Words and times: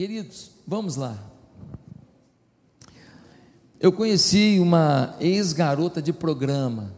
Queridos, 0.00 0.52
vamos 0.66 0.96
lá. 0.96 1.14
Eu 3.78 3.92
conheci 3.92 4.58
uma 4.58 5.14
ex-garota 5.20 6.00
de 6.00 6.10
programa 6.10 6.96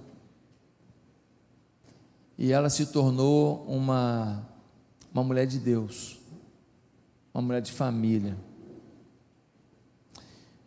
e 2.38 2.53
ela 2.53 2.71
se 2.71 2.87
tornou 2.87 3.65
uma, 3.67 4.49
uma 5.12 5.25
mulher 5.25 5.49
de 5.49 5.59
Deus, 5.59 6.21
uma 7.35 7.43
mulher 7.43 7.61
de 7.61 7.73
família. 7.73 8.37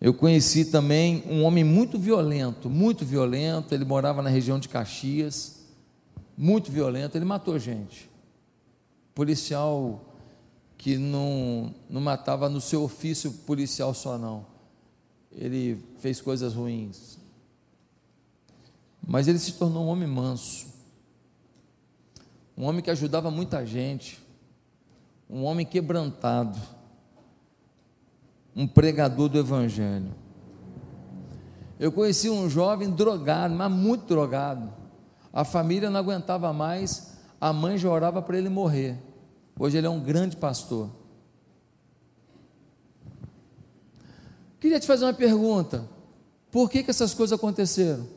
Eu 0.01 0.13
conheci 0.13 0.65
também 0.65 1.23
um 1.29 1.41
homem 1.41 1.63
muito 1.63 1.97
violento, 1.97 2.69
muito 2.69 3.05
violento. 3.05 3.73
Ele 3.73 3.85
morava 3.85 4.21
na 4.21 4.29
região 4.29 4.59
de 4.59 4.67
Caxias, 4.67 5.65
muito 6.37 6.69
violento. 6.69 7.17
Ele 7.17 7.23
matou 7.23 7.57
gente. 7.57 8.09
Policial 9.13 10.14
que 10.77 10.97
não, 10.97 11.73
não 11.89 12.01
matava 12.01 12.49
no 12.49 12.61
seu 12.61 12.83
ofício 12.83 13.31
policial 13.31 13.93
só, 13.93 14.17
não. 14.17 14.45
Ele 15.31 15.83
fez 15.99 16.21
coisas 16.21 16.53
ruins. 16.53 17.17
Mas 19.05 19.27
ele 19.27 19.39
se 19.39 19.53
tornou 19.53 19.85
um 19.85 19.87
homem 19.87 20.07
manso. 20.07 20.67
Um 22.57 22.65
homem 22.65 22.81
que 22.81 22.89
ajudava 22.89 23.29
muita 23.29 23.65
gente. 23.65 24.19
Um 25.29 25.43
homem 25.43 25.65
quebrantado. 25.65 26.59
Um 28.55 28.67
pregador 28.67 29.29
do 29.29 29.37
Evangelho. 29.37 30.13
Eu 31.77 31.91
conheci 31.91 32.29
um 32.29 32.49
jovem 32.49 32.89
drogado, 32.89 33.53
mas 33.53 33.71
muito 33.71 34.05
drogado. 34.05 34.73
A 35.33 35.43
família 35.43 35.89
não 35.89 35.99
aguentava 35.99 36.53
mais, 36.53 37.17
a 37.41 37.51
mãe 37.51 37.77
já 37.77 37.89
orava 37.89 38.21
para 38.21 38.37
ele 38.37 38.47
morrer. 38.47 38.97
Hoje 39.57 39.77
ele 39.77 39.87
é 39.87 39.89
um 39.89 39.99
grande 39.99 40.35
pastor. 40.35 40.89
Queria 44.59 44.79
te 44.79 44.87
fazer 44.87 45.05
uma 45.05 45.13
pergunta: 45.13 45.87
por 46.51 46.69
que, 46.69 46.83
que 46.83 46.91
essas 46.91 47.13
coisas 47.13 47.37
aconteceram? 47.37 48.07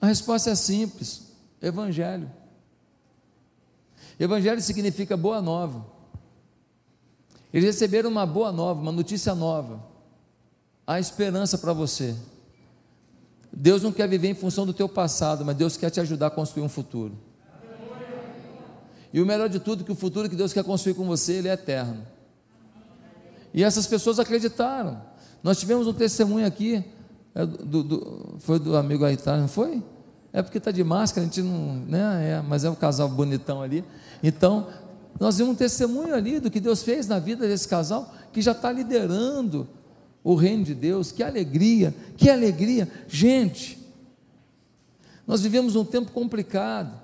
A 0.00 0.06
resposta 0.06 0.50
é 0.50 0.54
simples: 0.54 1.32
Evangelho. 1.62 2.30
Evangelho 4.18 4.60
significa 4.60 5.16
boa 5.16 5.40
nova. 5.40 5.86
Eles 7.52 7.66
receberam 7.66 8.10
uma 8.10 8.26
boa 8.26 8.52
nova, 8.52 8.80
uma 8.80 8.92
notícia 8.92 9.34
nova. 9.34 9.82
Há 10.86 11.00
esperança 11.00 11.56
para 11.56 11.72
você. 11.72 12.14
Deus 13.52 13.82
não 13.82 13.92
quer 13.92 14.08
viver 14.08 14.28
em 14.28 14.34
função 14.34 14.66
do 14.66 14.74
teu 14.74 14.88
passado, 14.88 15.44
mas 15.44 15.56
Deus 15.56 15.76
quer 15.76 15.88
te 15.88 16.00
ajudar 16.00 16.26
a 16.26 16.30
construir 16.30 16.64
um 16.64 16.68
futuro. 16.68 17.16
E 19.14 19.22
o 19.22 19.26
melhor 19.26 19.48
de 19.48 19.60
tudo, 19.60 19.82
é 19.82 19.84
que 19.86 19.92
o 19.92 19.94
futuro 19.94 20.28
que 20.28 20.34
Deus 20.34 20.52
quer 20.52 20.64
construir 20.64 20.94
com 20.94 21.04
você, 21.04 21.34
ele 21.34 21.46
é 21.46 21.52
eterno. 21.52 22.04
E 23.54 23.62
essas 23.62 23.86
pessoas 23.86 24.18
acreditaram. 24.18 25.00
Nós 25.40 25.56
tivemos 25.56 25.86
um 25.86 25.92
testemunho 25.92 26.44
aqui, 26.44 26.84
é 27.32 27.46
do, 27.46 27.84
do, 27.84 28.34
foi 28.40 28.58
do 28.58 28.76
amigo 28.76 29.04
Aitar, 29.04 29.38
não 29.38 29.46
foi? 29.46 29.80
É 30.32 30.42
porque 30.42 30.58
está 30.58 30.72
de 30.72 30.82
máscara, 30.82 31.24
a 31.24 31.30
gente 31.30 31.42
não. 31.42 31.76
Né, 31.86 32.28
é, 32.28 32.42
mas 32.42 32.64
é 32.64 32.70
um 32.70 32.74
casal 32.74 33.08
bonitão 33.08 33.62
ali. 33.62 33.84
Então, 34.20 34.66
nós 35.20 35.38
vimos 35.38 35.52
um 35.52 35.56
testemunho 35.56 36.12
ali 36.12 36.40
do 36.40 36.50
que 36.50 36.58
Deus 36.58 36.82
fez 36.82 37.06
na 37.06 37.20
vida 37.20 37.46
desse 37.46 37.68
casal, 37.68 38.12
que 38.32 38.42
já 38.42 38.50
está 38.50 38.72
liderando 38.72 39.68
o 40.24 40.34
reino 40.34 40.64
de 40.64 40.74
Deus. 40.74 41.12
Que 41.12 41.22
alegria, 41.22 41.94
que 42.16 42.28
alegria. 42.28 42.90
Gente, 43.06 43.78
nós 45.24 45.40
vivemos 45.40 45.76
um 45.76 45.84
tempo 45.84 46.10
complicado. 46.10 47.03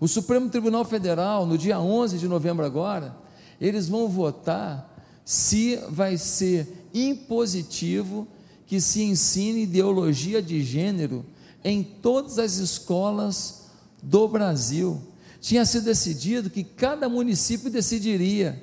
O 0.00 0.08
Supremo 0.08 0.48
Tribunal 0.48 0.82
Federal, 0.86 1.44
no 1.44 1.58
dia 1.58 1.78
11 1.78 2.18
de 2.18 2.26
novembro 2.26 2.64
agora, 2.64 3.14
eles 3.60 3.86
vão 3.86 4.08
votar 4.08 4.90
se 5.26 5.76
vai 5.90 6.16
ser 6.16 6.88
impositivo 6.94 8.26
que 8.66 8.80
se 8.80 9.02
ensine 9.02 9.64
ideologia 9.64 10.40
de 10.40 10.62
gênero 10.62 11.26
em 11.62 11.82
todas 11.82 12.38
as 12.38 12.56
escolas 12.56 13.66
do 14.02 14.26
Brasil. 14.26 14.98
Tinha 15.38 15.66
sido 15.66 15.84
decidido 15.84 16.48
que 16.48 16.64
cada 16.64 17.06
município 17.06 17.68
decidiria. 17.68 18.60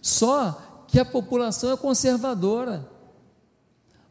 Só 0.00 0.84
que 0.86 1.00
a 1.00 1.04
população 1.04 1.72
é 1.72 1.76
conservadora. 1.76 2.88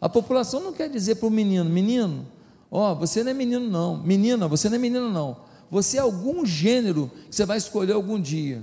A 0.02 0.10
população 0.10 0.60
não 0.60 0.74
quer 0.74 0.90
dizer 0.90 1.16
para 1.16 1.28
o 1.28 1.32
menino, 1.32 1.70
menino, 1.70 2.28
ó, 2.70 2.94
você 2.94 3.24
não 3.24 3.32
é 3.32 3.34
menino 3.34 3.70
não, 3.70 3.96
menina, 3.96 4.48
você 4.50 4.68
não 4.68 4.76
é 4.76 4.80
menino 4.80 5.10
não 5.10 5.51
você 5.72 5.96
é 5.96 6.02
algum 6.02 6.46
gênero 6.46 7.10
que 7.30 7.34
você 7.34 7.46
vai 7.46 7.58
escolher 7.58 7.94
algum 7.94 8.20
dia. 8.20 8.62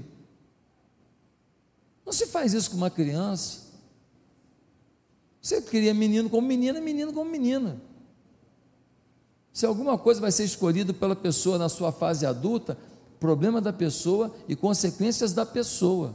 Não 2.05 2.13
se 2.13 2.27
faz 2.27 2.53
isso 2.53 2.71
com 2.71 2.77
uma 2.77 2.91
criança. 2.91 3.69
Você 5.41 5.63
cria 5.63 5.95
menino 5.95 6.29
como 6.29 6.47
menina, 6.47 6.79
menino 6.83 7.11
como 7.11 7.31
menina. 7.31 7.81
Se 9.55 9.65
alguma 9.65 9.97
coisa 9.97 10.21
vai 10.21 10.31
ser 10.31 10.45
escolhida 10.45 10.93
pela 10.93 11.17
pessoa 11.17 11.57
na 11.57 11.71
sua 11.71 11.91
fase 11.91 12.27
adulta, 12.27 12.77
problema 13.19 13.59
da 13.59 13.73
pessoa 13.73 14.35
e 14.47 14.55
consequências 14.55 15.33
da 15.33 15.47
pessoa. 15.47 16.15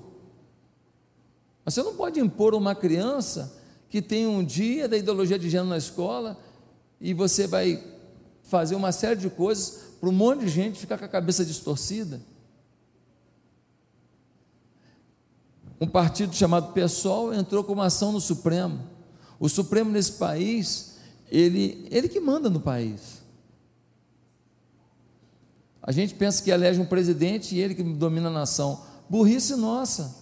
Você 1.66 1.82
não 1.82 1.96
pode 1.96 2.20
impor 2.20 2.54
uma 2.54 2.76
criança 2.76 3.60
que 3.90 4.00
tem 4.00 4.28
um 4.28 4.44
dia 4.44 4.88
da 4.88 4.96
ideologia 4.96 5.40
de 5.40 5.50
gênero 5.50 5.70
na 5.70 5.78
escola 5.78 6.38
e 7.02 7.16
você 7.16 7.48
vai 7.48 7.84
fazer 8.44 8.76
uma 8.76 8.92
série 8.92 9.20
de 9.20 9.30
coisas 9.30 9.93
para 10.04 10.10
um 10.10 10.14
monte 10.14 10.42
de 10.42 10.50
gente 10.50 10.78
ficar 10.78 10.98
com 10.98 11.06
a 11.06 11.08
cabeça 11.08 11.46
distorcida. 11.46 12.20
Um 15.80 15.88
partido 15.88 16.36
chamado 16.36 16.74
PSOL 16.74 17.34
entrou 17.34 17.64
com 17.64 17.72
uma 17.72 17.86
ação 17.86 18.12
no 18.12 18.20
Supremo. 18.20 18.86
O 19.40 19.48
Supremo 19.48 19.90
nesse 19.90 20.12
país, 20.12 20.98
ele, 21.32 21.88
ele 21.90 22.10
que 22.10 22.20
manda 22.20 22.50
no 22.50 22.60
país. 22.60 23.24
A 25.82 25.94
gente 25.94 26.16
pensa 26.16 26.44
que 26.44 26.52
elege 26.52 26.82
um 26.82 26.86
presidente 26.86 27.56
e 27.56 27.60
ele 27.60 27.74
que 27.74 27.82
domina 27.82 28.28
a 28.28 28.34
nação. 28.34 28.84
Burrice 29.10 29.56
nossa. 29.56 30.18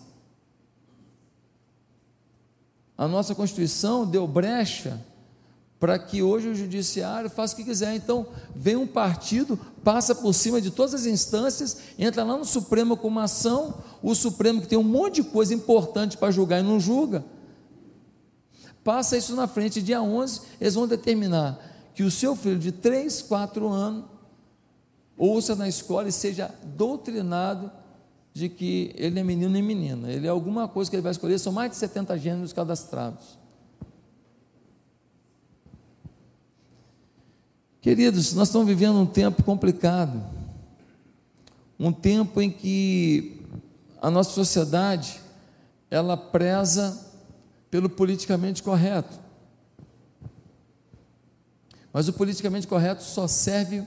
A 2.95 3.07
nossa 3.07 3.33
Constituição 3.33 4.05
deu 4.05 4.27
brecha 4.27 5.03
para 5.81 5.97
que 5.97 6.21
hoje 6.21 6.47
o 6.47 6.53
judiciário 6.53 7.27
faça 7.27 7.55
o 7.55 7.57
que 7.57 7.63
quiser. 7.63 7.95
Então, 7.95 8.27
vem 8.55 8.75
um 8.75 8.85
partido, 8.85 9.59
passa 9.83 10.13
por 10.13 10.31
cima 10.31 10.61
de 10.61 10.69
todas 10.69 10.93
as 10.93 11.07
instâncias, 11.07 11.75
entra 11.97 12.23
lá 12.23 12.37
no 12.37 12.45
Supremo 12.45 12.95
com 12.95 13.07
uma 13.07 13.23
ação, 13.23 13.73
o 13.99 14.13
Supremo 14.13 14.61
que 14.61 14.67
tem 14.67 14.77
um 14.77 14.83
monte 14.83 15.15
de 15.15 15.23
coisa 15.23 15.55
importante 15.55 16.17
para 16.17 16.29
julgar 16.29 16.59
e 16.59 16.63
não 16.63 16.79
julga, 16.79 17.25
passa 18.83 19.17
isso 19.17 19.35
na 19.35 19.47
frente, 19.47 19.81
dia 19.81 20.03
11, 20.03 20.41
eles 20.61 20.75
vão 20.75 20.87
determinar 20.87 21.59
que 21.95 22.03
o 22.03 22.11
seu 22.11 22.35
filho 22.35 22.59
de 22.59 22.71
3, 22.71 23.23
4 23.23 23.67
anos 23.67 24.05
ouça 25.17 25.55
na 25.55 25.67
escola 25.67 26.07
e 26.07 26.11
seja 26.11 26.53
doutrinado 26.63 27.71
de 28.31 28.49
que 28.49 28.93
ele 28.95 29.19
é 29.19 29.23
menino 29.23 29.57
e 29.57 29.61
menina, 29.63 30.11
ele 30.11 30.27
é 30.27 30.29
alguma 30.29 30.67
coisa 30.67 30.91
que 30.91 30.95
ele 30.95 31.01
vai 31.01 31.11
escolher, 31.11 31.39
são 31.39 31.51
mais 31.51 31.71
de 31.71 31.77
70 31.77 32.19
gêneros 32.19 32.53
cadastrados. 32.53 33.40
Queridos, 37.81 38.33
nós 38.33 38.49
estamos 38.49 38.67
vivendo 38.67 38.99
um 38.99 39.07
tempo 39.07 39.41
complicado, 39.41 40.21
um 41.79 41.91
tempo 41.91 42.39
em 42.39 42.51
que 42.51 43.41
a 43.99 44.11
nossa 44.11 44.29
sociedade 44.29 45.19
ela 45.89 46.15
preza 46.15 47.11
pelo 47.71 47.89
politicamente 47.89 48.61
correto. 48.61 49.19
Mas 51.91 52.07
o 52.07 52.13
politicamente 52.13 52.67
correto 52.67 53.01
só 53.01 53.27
serve 53.27 53.83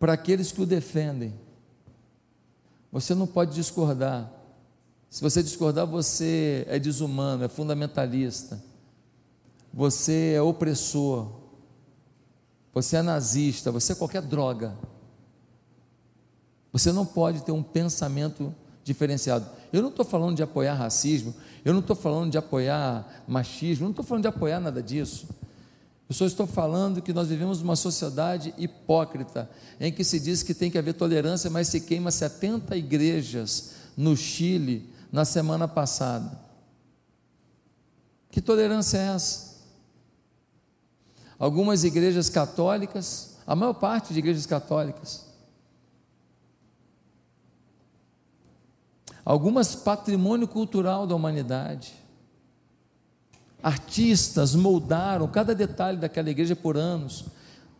para 0.00 0.14
aqueles 0.14 0.50
que 0.50 0.60
o 0.60 0.66
defendem. 0.66 1.32
Você 2.90 3.14
não 3.14 3.28
pode 3.28 3.54
discordar. 3.54 4.28
Se 5.08 5.22
você 5.22 5.44
discordar, 5.44 5.86
você 5.86 6.66
é 6.68 6.76
desumano, 6.76 7.44
é 7.44 7.48
fundamentalista. 7.48 8.60
Você 9.72 10.32
é 10.34 10.42
opressor, 10.42 11.41
você 12.72 12.96
é 12.96 13.02
nazista, 13.02 13.70
você 13.70 13.92
é 13.92 13.94
qualquer 13.94 14.22
droga. 14.22 14.76
Você 16.72 16.90
não 16.90 17.04
pode 17.04 17.42
ter 17.42 17.52
um 17.52 17.62
pensamento 17.62 18.54
diferenciado. 18.82 19.46
Eu 19.72 19.82
não 19.82 19.90
estou 19.90 20.04
falando 20.04 20.36
de 20.36 20.42
apoiar 20.42 20.74
racismo, 20.74 21.34
eu 21.64 21.72
não 21.72 21.80
estou 21.80 21.94
falando 21.94 22.30
de 22.30 22.38
apoiar 22.38 23.22
machismo, 23.28 23.84
eu 23.84 23.88
não 23.88 23.92
estou 23.92 24.04
falando 24.04 24.22
de 24.22 24.28
apoiar 24.28 24.58
nada 24.58 24.82
disso. 24.82 25.28
Eu 26.08 26.14
só 26.14 26.26
estou 26.26 26.46
falando 26.46 27.00
que 27.00 27.12
nós 27.12 27.28
vivemos 27.28 27.60
uma 27.62 27.76
sociedade 27.76 28.52
hipócrita, 28.58 29.48
em 29.80 29.92
que 29.92 30.02
se 30.04 30.18
diz 30.18 30.42
que 30.42 30.52
tem 30.52 30.70
que 30.70 30.78
haver 30.78 30.94
tolerância, 30.94 31.48
mas 31.48 31.68
se 31.68 31.80
queima 31.80 32.10
70 32.10 32.76
igrejas 32.76 33.72
no 33.96 34.16
Chile 34.16 34.90
na 35.10 35.24
semana 35.24 35.68
passada. 35.68 36.38
Que 38.30 38.40
tolerância 38.40 38.98
é 38.98 39.14
essa? 39.14 39.51
Algumas 41.42 41.82
igrejas 41.82 42.28
católicas, 42.28 43.36
a 43.44 43.56
maior 43.56 43.72
parte 43.72 44.12
de 44.12 44.20
igrejas 44.20 44.46
católicas, 44.46 45.26
algumas 49.24 49.74
patrimônio 49.74 50.46
cultural 50.46 51.04
da 51.04 51.16
humanidade. 51.16 51.94
Artistas 53.60 54.54
moldaram 54.54 55.26
cada 55.26 55.52
detalhe 55.52 55.98
daquela 55.98 56.30
igreja 56.30 56.54
por 56.54 56.76
anos. 56.76 57.24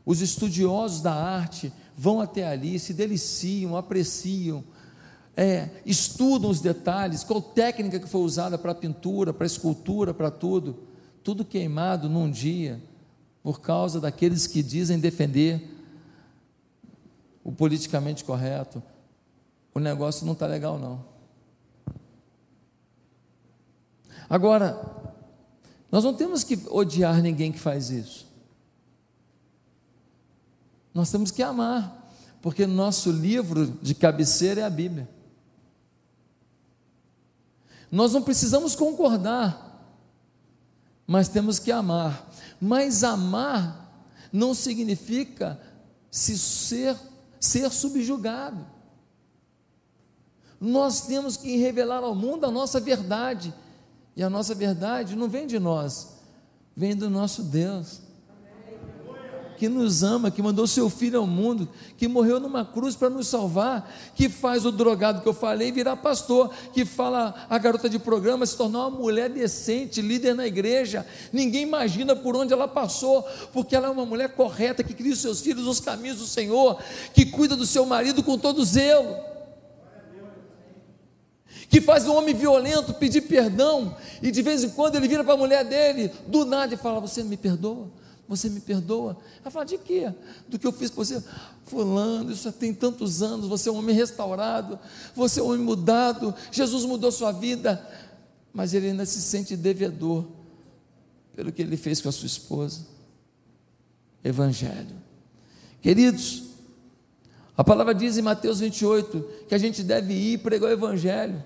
Os 0.04 0.20
estudiosos 0.20 1.00
da 1.00 1.14
arte 1.14 1.72
vão 1.96 2.20
até 2.20 2.44
ali, 2.44 2.80
se 2.80 2.92
deliciam, 2.92 3.76
apreciam, 3.76 4.64
é, 5.36 5.68
estudam 5.86 6.50
os 6.50 6.60
detalhes, 6.60 7.22
qual 7.22 7.40
técnica 7.40 8.00
que 8.00 8.08
foi 8.08 8.22
usada 8.22 8.58
para 8.58 8.74
pintura, 8.74 9.32
para 9.32 9.46
escultura, 9.46 10.12
para 10.12 10.32
tudo. 10.32 10.80
Tudo 11.22 11.44
queimado 11.44 12.08
num 12.08 12.28
dia, 12.28 12.82
por 13.42 13.60
causa 13.60 14.00
daqueles 14.00 14.46
que 14.46 14.62
dizem 14.62 15.00
defender 15.00 15.68
o 17.42 17.50
politicamente 17.50 18.22
correto. 18.24 18.82
O 19.74 19.80
negócio 19.80 20.24
não 20.24 20.32
está 20.32 20.46
legal, 20.46 20.78
não. 20.78 21.04
Agora, 24.28 24.80
nós 25.90 26.04
não 26.04 26.14
temos 26.14 26.44
que 26.44 26.58
odiar 26.70 27.20
ninguém 27.20 27.50
que 27.52 27.58
faz 27.58 27.90
isso. 27.90 28.26
Nós 30.94 31.10
temos 31.10 31.30
que 31.30 31.42
amar, 31.42 32.10
porque 32.40 32.66
nosso 32.66 33.10
livro 33.10 33.66
de 33.66 33.94
cabeceira 33.94 34.60
é 34.60 34.64
a 34.64 34.70
Bíblia. 34.70 35.08
Nós 37.90 38.12
não 38.12 38.22
precisamos 38.22 38.74
concordar, 38.74 39.84
mas 41.06 41.28
temos 41.28 41.58
que 41.58 41.70
amar. 41.70 42.30
Mas 42.64 43.02
amar 43.02 44.06
não 44.32 44.54
significa 44.54 45.60
se 46.08 46.38
ser, 46.38 46.96
ser 47.40 47.68
subjugado. 47.72 48.64
Nós 50.60 51.00
temos 51.08 51.36
que 51.36 51.56
revelar 51.56 52.04
ao 52.04 52.14
mundo 52.14 52.46
a 52.46 52.52
nossa 52.52 52.78
verdade 52.78 53.52
e 54.14 54.22
a 54.22 54.30
nossa 54.30 54.54
verdade 54.54 55.16
não 55.16 55.28
vem 55.28 55.44
de 55.44 55.58
nós, 55.58 56.18
vem 56.76 56.94
do 56.94 57.10
nosso 57.10 57.42
Deus. 57.42 58.00
Que 59.62 59.68
nos 59.68 60.02
ama, 60.02 60.28
que 60.28 60.42
mandou 60.42 60.66
seu 60.66 60.90
filho 60.90 61.20
ao 61.20 61.24
mundo, 61.24 61.68
que 61.96 62.08
morreu 62.08 62.40
numa 62.40 62.64
cruz 62.64 62.96
para 62.96 63.08
nos 63.08 63.28
salvar, 63.28 63.88
que 64.12 64.28
faz 64.28 64.66
o 64.66 64.72
drogado 64.72 65.22
que 65.22 65.28
eu 65.28 65.32
falei 65.32 65.70
virar 65.70 65.94
pastor, 65.98 66.52
que 66.72 66.84
fala 66.84 67.46
a 67.48 67.58
garota 67.58 67.88
de 67.88 67.96
programa 67.96 68.44
se 68.44 68.56
tornar 68.56 68.88
uma 68.88 68.98
mulher 68.98 69.30
decente, 69.30 70.02
líder 70.02 70.34
na 70.34 70.48
igreja. 70.48 71.06
Ninguém 71.32 71.62
imagina 71.62 72.16
por 72.16 72.34
onde 72.34 72.52
ela 72.52 72.66
passou, 72.66 73.22
porque 73.52 73.76
ela 73.76 73.86
é 73.86 73.90
uma 73.92 74.04
mulher 74.04 74.30
correta, 74.30 74.82
que 74.82 74.94
cria 74.94 75.12
os 75.12 75.20
seus 75.20 75.40
filhos 75.40 75.64
nos 75.64 75.78
caminhos 75.78 76.18
do 76.18 76.26
Senhor, 76.26 76.82
que 77.14 77.26
cuida 77.26 77.54
do 77.54 77.64
seu 77.64 77.86
marido 77.86 78.20
com 78.20 78.36
todo 78.36 78.64
zelo 78.64 79.14
que 81.68 81.80
faz 81.80 82.08
um 82.08 82.16
homem 82.16 82.34
violento 82.34 82.92
pedir 82.94 83.20
perdão, 83.22 83.96
e 84.20 84.32
de 84.32 84.42
vez 84.42 84.64
em 84.64 84.70
quando 84.70 84.96
ele 84.96 85.06
vira 85.06 85.22
para 85.22 85.34
a 85.34 85.36
mulher 85.36 85.64
dele, 85.64 86.10
do 86.26 86.44
nada, 86.44 86.74
e 86.74 86.76
fala: 86.76 87.00
Você 87.00 87.22
me 87.22 87.36
perdoa? 87.36 88.01
Você 88.28 88.48
me 88.48 88.60
perdoa? 88.60 89.16
Ela 89.40 89.50
fala: 89.50 89.64
De 89.64 89.78
quê? 89.78 90.12
Do 90.48 90.58
que 90.58 90.66
eu 90.66 90.72
fiz 90.72 90.90
com 90.90 91.04
você? 91.04 91.22
Fulano, 91.64 92.32
isso 92.32 92.44
já 92.44 92.52
tem 92.52 92.72
tantos 92.72 93.22
anos, 93.22 93.46
você 93.46 93.68
é 93.68 93.72
um 93.72 93.76
homem 93.76 93.94
restaurado, 93.94 94.78
você 95.14 95.40
é 95.40 95.42
um 95.42 95.48
homem 95.48 95.60
mudado, 95.60 96.34
Jesus 96.50 96.84
mudou 96.84 97.10
sua 97.12 97.32
vida, 97.32 97.84
mas 98.52 98.74
ele 98.74 98.88
ainda 98.88 99.06
se 99.06 99.20
sente 99.20 99.56
devedor 99.56 100.26
pelo 101.34 101.52
que 101.52 101.62
ele 101.62 101.76
fez 101.76 102.00
com 102.00 102.08
a 102.08 102.12
sua 102.12 102.26
esposa. 102.26 102.86
Evangelho. 104.24 104.96
Queridos, 105.80 106.44
a 107.56 107.64
palavra 107.64 107.94
diz 107.94 108.16
em 108.16 108.22
Mateus 108.22 108.60
28 108.60 109.46
que 109.48 109.54
a 109.54 109.58
gente 109.58 109.82
deve 109.82 110.14
ir 110.14 110.38
pregar 110.38 110.70
o 110.70 110.72
Evangelho 110.72 111.42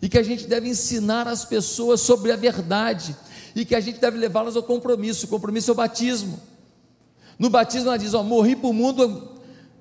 e 0.00 0.08
que 0.08 0.18
a 0.18 0.22
gente 0.22 0.46
deve 0.46 0.68
ensinar 0.68 1.26
as 1.26 1.44
pessoas 1.44 2.00
sobre 2.00 2.32
a 2.32 2.36
verdade 2.36 3.16
e 3.54 3.64
que 3.64 3.74
a 3.74 3.80
gente 3.80 3.98
deve 3.98 4.18
levá-las 4.18 4.56
ao 4.56 4.62
compromisso. 4.62 5.26
O 5.26 5.28
compromisso 5.28 5.70
é 5.70 5.72
o 5.72 5.76
batismo. 5.76 6.40
No 7.38 7.50
batismo 7.50 7.88
ela 7.88 7.98
diz: 7.98 8.14
ó, 8.14 8.22
morri 8.22 8.56
para 8.56 8.70
o 8.70 8.72
mundo 8.72 9.32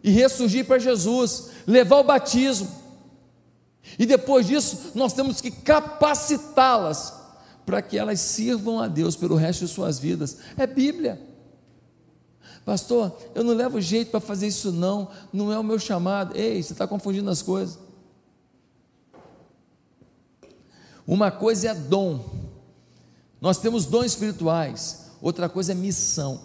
e 0.03 0.09
ressurgir 0.09 0.65
para 0.65 0.79
Jesus, 0.79 1.49
levar 1.67 1.97
o 1.97 2.03
batismo. 2.03 2.67
E 3.97 4.05
depois 4.05 4.47
disso, 4.47 4.91
nós 4.95 5.13
temos 5.13 5.41
que 5.41 5.51
capacitá-las 5.51 7.13
para 7.65 7.81
que 7.81 7.97
elas 7.97 8.19
sirvam 8.19 8.79
a 8.79 8.87
Deus 8.87 9.15
pelo 9.15 9.35
resto 9.35 9.65
de 9.65 9.71
suas 9.71 9.99
vidas. 9.99 10.37
É 10.57 10.65
Bíblia. 10.65 11.21
Pastor, 12.65 13.15
eu 13.33 13.43
não 13.43 13.53
levo 13.53 13.81
jeito 13.81 14.11
para 14.11 14.19
fazer 14.19 14.47
isso, 14.47 14.71
não, 14.71 15.09
não 15.33 15.51
é 15.51 15.57
o 15.57 15.63
meu 15.63 15.79
chamado. 15.79 16.35
Ei, 16.37 16.61
você 16.61 16.73
está 16.73 16.87
confundindo 16.87 17.29
as 17.29 17.41
coisas. 17.41 17.79
Uma 21.07 21.31
coisa 21.31 21.69
é 21.69 21.73
dom, 21.73 22.23
nós 23.41 23.57
temos 23.57 23.87
dons 23.87 24.05
espirituais, 24.05 25.07
outra 25.19 25.49
coisa 25.49 25.71
é 25.71 25.75
missão. 25.75 26.39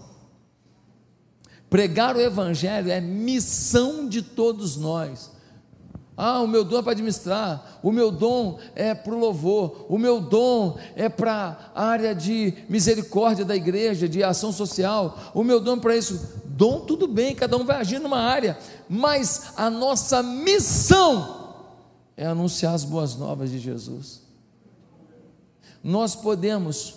Pregar 1.68 2.16
o 2.16 2.20
Evangelho 2.20 2.90
é 2.90 3.02
missão 3.02 4.08
de 4.08 4.22
todos 4.22 4.78
nós. 4.78 5.30
Ah, 6.16 6.40
o 6.40 6.46
meu 6.46 6.64
dom 6.64 6.78
é 6.78 6.82
para 6.82 6.92
administrar, 6.92 7.78
o 7.82 7.92
meu 7.92 8.10
dom 8.10 8.58
é 8.74 8.94
para 8.94 9.14
o 9.14 9.18
louvor, 9.18 9.84
o 9.86 9.98
meu 9.98 10.18
dom 10.18 10.78
é 10.94 11.10
para 11.10 11.72
a 11.74 11.84
área 11.84 12.14
de 12.14 12.54
misericórdia 12.70 13.44
da 13.44 13.54
igreja, 13.54 14.08
de 14.08 14.24
ação 14.24 14.50
social, 14.50 15.18
o 15.34 15.44
meu 15.44 15.60
dom 15.60 15.76
é 15.76 15.80
para 15.80 15.94
isso. 15.94 16.40
Dom, 16.46 16.80
tudo 16.80 17.06
bem, 17.06 17.34
cada 17.34 17.58
um 17.58 17.66
vai 17.66 17.76
agir 17.76 17.98
numa 17.98 18.20
área, 18.20 18.58
mas 18.88 19.52
a 19.58 19.68
nossa 19.68 20.22
missão 20.22 21.52
é 22.16 22.24
anunciar 22.24 22.72
as 22.72 22.84
boas 22.84 23.14
novas 23.16 23.50
de 23.50 23.58
Jesus 23.58 24.25
nós 25.86 26.16
podemos 26.16 26.96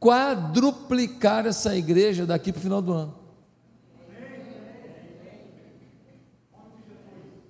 quadruplicar 0.00 1.44
essa 1.44 1.76
igreja 1.76 2.24
daqui 2.24 2.50
para 2.50 2.58
o 2.58 2.62
final 2.62 2.80
do 2.80 2.92
ano. 2.94 3.14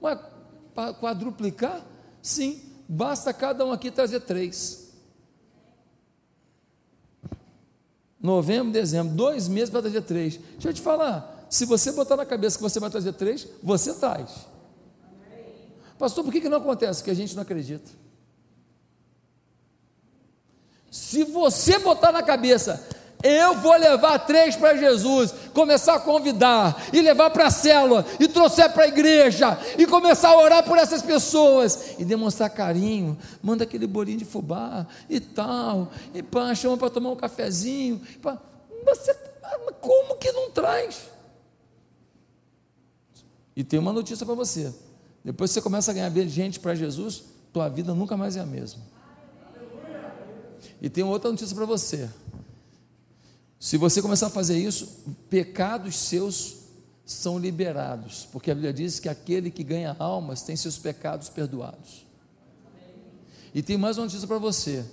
Mas 0.00 0.18
quadruplicar? 0.98 1.80
Sim, 2.20 2.60
basta 2.88 3.32
cada 3.32 3.64
um 3.64 3.70
aqui 3.70 3.88
trazer 3.88 4.18
três. 4.20 4.92
Novembro, 8.20 8.72
dezembro, 8.72 9.14
dois 9.14 9.46
meses 9.46 9.70
para 9.70 9.82
trazer 9.82 10.02
três. 10.02 10.38
Deixa 10.54 10.70
eu 10.70 10.74
te 10.74 10.80
falar, 10.80 11.46
se 11.48 11.64
você 11.66 11.92
botar 11.92 12.16
na 12.16 12.26
cabeça 12.26 12.56
que 12.56 12.62
você 12.64 12.80
vai 12.80 12.90
trazer 12.90 13.12
três, 13.12 13.46
você 13.62 13.94
traz. 13.94 14.48
Pastor, 15.96 16.24
por 16.24 16.32
que, 16.32 16.40
que 16.40 16.48
não 16.48 16.58
acontece? 16.58 17.04
Que 17.04 17.12
a 17.12 17.14
gente 17.14 17.36
não 17.36 17.42
acredita. 17.42 18.03
Se 20.94 21.24
você 21.24 21.76
botar 21.80 22.12
na 22.12 22.22
cabeça, 22.22 22.80
eu 23.20 23.56
vou 23.56 23.76
levar 23.76 24.16
três 24.20 24.54
para 24.54 24.76
Jesus, 24.76 25.34
começar 25.52 25.96
a 25.96 25.98
convidar, 25.98 26.86
e 26.92 27.00
levar 27.00 27.30
para 27.30 27.48
a 27.48 27.50
célula, 27.50 28.06
e 28.20 28.28
trouxer 28.28 28.72
para 28.72 28.84
a 28.84 28.86
igreja, 28.86 29.58
e 29.76 29.88
começar 29.88 30.28
a 30.28 30.38
orar 30.40 30.62
por 30.62 30.78
essas 30.78 31.02
pessoas, 31.02 31.98
e 31.98 32.04
demonstrar 32.04 32.48
carinho, 32.48 33.18
manda 33.42 33.64
aquele 33.64 33.88
bolinho 33.88 34.18
de 34.18 34.24
fubá 34.24 34.86
e 35.10 35.18
tal, 35.18 35.90
e 36.14 36.22
pá, 36.22 36.54
chama 36.54 36.76
para 36.76 36.90
tomar 36.90 37.10
um 37.10 37.16
cafezinho. 37.16 38.00
Pá. 38.22 38.40
Você, 38.84 39.16
como 39.80 40.14
que 40.14 40.30
não 40.30 40.52
traz? 40.52 41.10
E 43.56 43.64
tem 43.64 43.80
uma 43.80 43.92
notícia 43.92 44.24
para 44.24 44.36
você: 44.36 44.72
depois 45.24 45.50
que 45.50 45.54
você 45.54 45.60
começa 45.60 45.90
a 45.90 45.94
ganhar 45.94 46.10
gente 46.28 46.60
para 46.60 46.72
Jesus, 46.76 47.24
tua 47.52 47.68
vida 47.68 47.92
nunca 47.92 48.16
mais 48.16 48.36
é 48.36 48.40
a 48.40 48.46
mesma. 48.46 48.93
E 50.84 50.90
tem 50.90 51.02
outra 51.02 51.30
notícia 51.30 51.56
para 51.56 51.64
você. 51.64 52.10
Se 53.58 53.78
você 53.78 54.02
começar 54.02 54.26
a 54.26 54.30
fazer 54.30 54.58
isso, 54.58 55.02
pecados 55.30 55.96
seus 55.96 56.56
são 57.06 57.38
liberados, 57.38 58.28
porque 58.30 58.50
a 58.50 58.54
Bíblia 58.54 58.70
diz 58.70 59.00
que 59.00 59.08
aquele 59.08 59.50
que 59.50 59.64
ganha 59.64 59.96
almas 59.98 60.42
tem 60.42 60.54
seus 60.54 60.76
pecados 60.76 61.30
perdoados. 61.30 62.04
E 63.54 63.62
tem 63.62 63.78
mais 63.78 63.96
uma 63.96 64.04
notícia 64.04 64.28
para 64.28 64.36
você. 64.36 64.84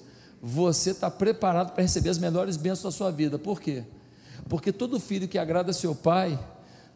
Você 0.41 0.91
está 0.91 1.11
preparado 1.11 1.73
para 1.73 1.81
receber 1.81 2.09
as 2.09 2.17
melhores 2.17 2.55
bênçãos 2.55 2.83
da 2.83 2.97
sua 2.97 3.11
vida. 3.11 3.37
Por 3.37 3.59
quê? 3.59 3.83
Porque 4.47 4.71
todo 4.71 4.97
filho 4.97 5.27
que 5.27 5.37
agrada 5.37 5.73
seu 5.73 5.93
pai 5.93 6.39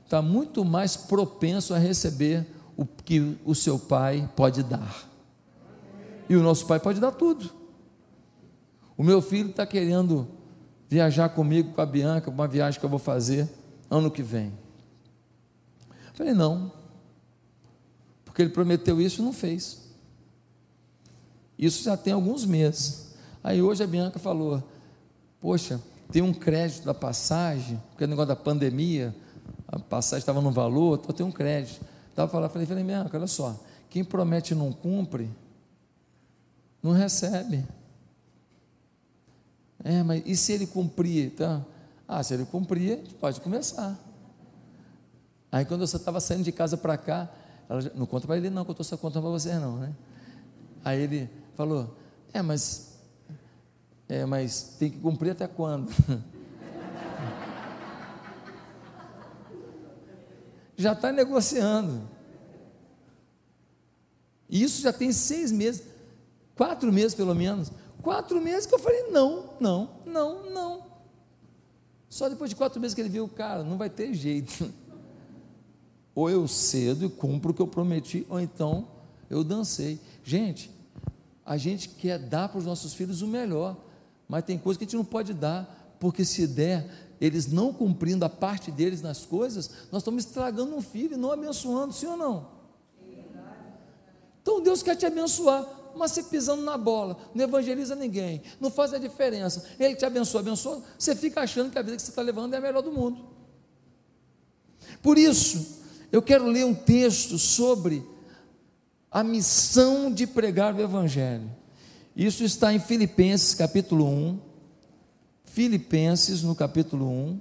está 0.06 0.22
muito 0.22 0.64
mais 0.64 0.96
propenso 0.96 1.74
a 1.74 1.78
receber 1.78 2.48
o 2.78 2.86
que 2.86 3.38
o 3.44 3.54
seu 3.54 3.78
pai 3.78 4.30
pode 4.38 4.64
dar. 4.64 5.10
E 6.30 6.36
o 6.38 6.42
nosso 6.42 6.66
pai 6.66 6.80
pode 6.80 7.02
dar 7.02 7.12
tudo. 7.12 7.65
O 8.98 9.04
meu 9.04 9.22
filho 9.22 9.50
está 9.50 9.66
querendo 9.66 10.28
viajar 10.88 11.30
comigo, 11.30 11.74
com 11.74 11.82
a 11.82 11.86
Bianca, 11.86 12.30
uma 12.30 12.48
viagem 12.48 12.80
que 12.80 12.86
eu 12.86 12.90
vou 12.90 13.00
fazer 13.00 13.50
ano 13.90 14.10
que 14.10 14.24
vem. 14.24 14.54
Eu 15.90 16.14
falei, 16.14 16.34
não, 16.34 16.72
porque 18.24 18.42
ele 18.42 18.52
prometeu 18.52 19.00
isso 19.02 19.22
e 19.22 19.26
não 19.26 19.34
fez. 19.34 19.86
Isso 21.58 21.84
já 21.84 21.96
tem 21.96 22.14
alguns 22.14 22.46
meses. 22.46 23.16
Aí 23.44 23.62
hoje 23.62 23.84
a 23.84 23.88
Bianca 23.88 24.20
falou: 24.20 24.62
Poxa, 25.40 25.80
tem 26.12 26.22
um 26.22 26.34
crédito 26.34 26.84
da 26.84 26.94
passagem, 26.94 27.82
porque 27.92 28.04
o 28.04 28.08
negócio 28.08 28.28
da 28.28 28.36
pandemia, 28.36 29.16
a 29.68 29.80
passagem 29.80 30.20
estava 30.20 30.42
no 30.42 30.52
valor, 30.52 31.00
então 31.02 31.16
tem 31.16 31.26
um 31.26 31.32
crédito. 31.32 31.82
Estava 32.10 32.32
falando, 32.32 32.50
falei, 32.50 32.68
falei, 32.68 32.84
Bianca, 32.84 33.18
olha 33.18 33.28
só, 33.28 33.60
quem 33.90 34.04
promete 34.04 34.54
e 34.54 34.58
não 34.58 34.72
cumpre, 34.72 35.30
Não 36.82 36.92
recebe. 36.92 37.66
É, 39.86 40.02
mas 40.02 40.24
e 40.26 40.36
se 40.36 40.52
ele 40.52 40.66
cumprir? 40.66 41.36
Tá? 41.36 41.64
Ah, 42.08 42.24
se 42.24 42.34
ele 42.34 42.44
cumprir, 42.46 43.04
pode 43.22 43.40
começar. 43.40 43.96
Aí 45.52 45.64
quando 45.64 45.86
você 45.86 45.98
estava 45.98 46.20
saindo 46.20 46.44
de 46.44 46.52
casa 46.52 46.76
para 46.76 46.98
cá, 46.98 47.30
ela 47.70 47.80
não 47.94 48.08
conta 48.08 48.26
para 48.26 48.36
ele 48.36 48.50
não, 48.50 48.66
que 48.66 48.72
eu 48.72 48.74
estou 48.74 48.84
só 48.84 48.98
contando 48.98 49.22
para 49.22 49.32
você 49.32 49.54
não, 49.60 49.78
né? 49.78 49.94
Aí 50.84 51.00
ele 51.02 51.30
falou, 51.54 51.96
é, 52.34 52.42
mas, 52.42 52.96
é, 54.10 54.26
mas 54.26 54.76
tem 54.80 54.90
que 54.90 54.98
cumprir 54.98 55.30
até 55.34 55.48
quando? 55.48 55.92
já 60.76 60.94
está 60.94 61.12
negociando. 61.12 62.10
Isso 64.50 64.82
já 64.82 64.92
tem 64.92 65.12
seis 65.12 65.52
meses, 65.52 65.84
quatro 66.56 66.92
meses 66.92 67.14
pelo 67.14 67.36
menos. 67.36 67.72
Quatro 68.06 68.40
meses 68.40 68.68
que 68.68 68.76
eu 68.76 68.78
falei: 68.78 69.10
não, 69.10 69.50
não, 69.60 69.90
não, 70.06 70.52
não. 70.52 70.86
Só 72.08 72.30
depois 72.30 72.52
de 72.52 72.56
quatro 72.56 72.80
meses 72.80 72.94
que 72.94 73.02
ele 73.02 73.10
viu, 73.10 73.28
cara, 73.28 73.64
não 73.64 73.80
vai 73.80 73.90
ter 73.90 74.14
jeito. 74.14 74.72
Ou 76.14 76.30
eu 76.30 76.48
cedo 76.48 77.04
e 77.04 77.10
cumpro 77.10 77.50
o 77.50 77.54
que 77.54 77.62
eu 77.62 77.68
prometi, 77.68 78.26
ou 78.30 78.40
então 78.40 78.88
eu 79.30 79.44
dancei. 79.44 80.00
Gente, 80.24 80.72
a 81.46 81.58
gente 81.58 81.90
quer 81.90 82.18
dar 82.18 82.48
para 82.48 82.60
os 82.60 82.66
nossos 82.66 82.94
filhos 82.94 83.22
o 83.22 83.28
melhor, 83.28 83.76
mas 84.26 84.46
tem 84.46 84.58
coisa 84.58 84.78
que 84.78 84.86
a 84.86 84.88
gente 84.88 84.96
não 84.96 85.04
pode 85.04 85.34
dar, 85.34 85.98
porque 86.00 86.24
se 86.24 86.48
der, 86.48 86.90
eles 87.20 87.52
não 87.52 87.74
cumprindo 87.74 88.24
a 88.24 88.30
parte 88.30 88.72
deles 88.72 89.02
nas 89.02 89.26
coisas, 89.26 89.70
nós 89.92 90.04
estamos 90.04 90.26
estragando 90.26 90.74
um 90.74 90.82
filho 90.82 91.16
e 91.16 91.18
não 91.18 91.32
abençoando, 91.32 91.94
sim 91.94 92.06
ou 92.06 92.16
não? 92.16 92.48
Então 94.42 94.64
Deus 94.64 94.82
quer 94.82 94.96
te 94.96 95.06
abençoar, 95.06 95.68
mas 95.98 96.12
você 96.12 96.24
pisando 96.24 96.62
na 96.62 96.78
bola, 96.78 97.18
não 97.34 97.44
evangeliza 97.44 97.96
ninguém, 97.96 98.42
não 98.60 98.70
faz 98.70 98.94
a 98.94 98.98
diferença. 98.98 99.66
Ele 99.80 99.96
te 99.96 100.06
abençoa, 100.06 100.42
abençoa, 100.42 100.84
você 100.98 101.16
fica 101.16 101.42
achando 101.42 101.72
que 101.72 101.80
a 101.80 101.82
vida 101.82 101.96
que 101.96 102.02
você 102.02 102.10
está 102.10 102.22
levando 102.22 102.54
é 102.54 102.58
a 102.58 102.62
melhor 102.62 102.82
do 102.82 102.92
mundo. 102.92 103.26
Por 105.02 105.18
isso, 105.18 105.84
eu 106.12 106.22
quero 106.22 106.46
ler 106.48 106.66
um 106.66 106.74
texto 106.74 107.38
sobre 107.38 108.06
a 109.12 109.24
missão 109.24 110.12
de 110.12 110.28
pregar 110.28 110.76
o 110.76 110.82
Evangelho. 110.82 111.50
Isso 112.16 112.44
está 112.44 112.74
em 112.74 112.80
Filipenses 112.80 113.54
capítulo 113.54 114.08
1. 114.08 114.40
Filipenses 115.44 116.44
no 116.44 116.56
capítulo 116.56 117.10
1. 117.10 117.40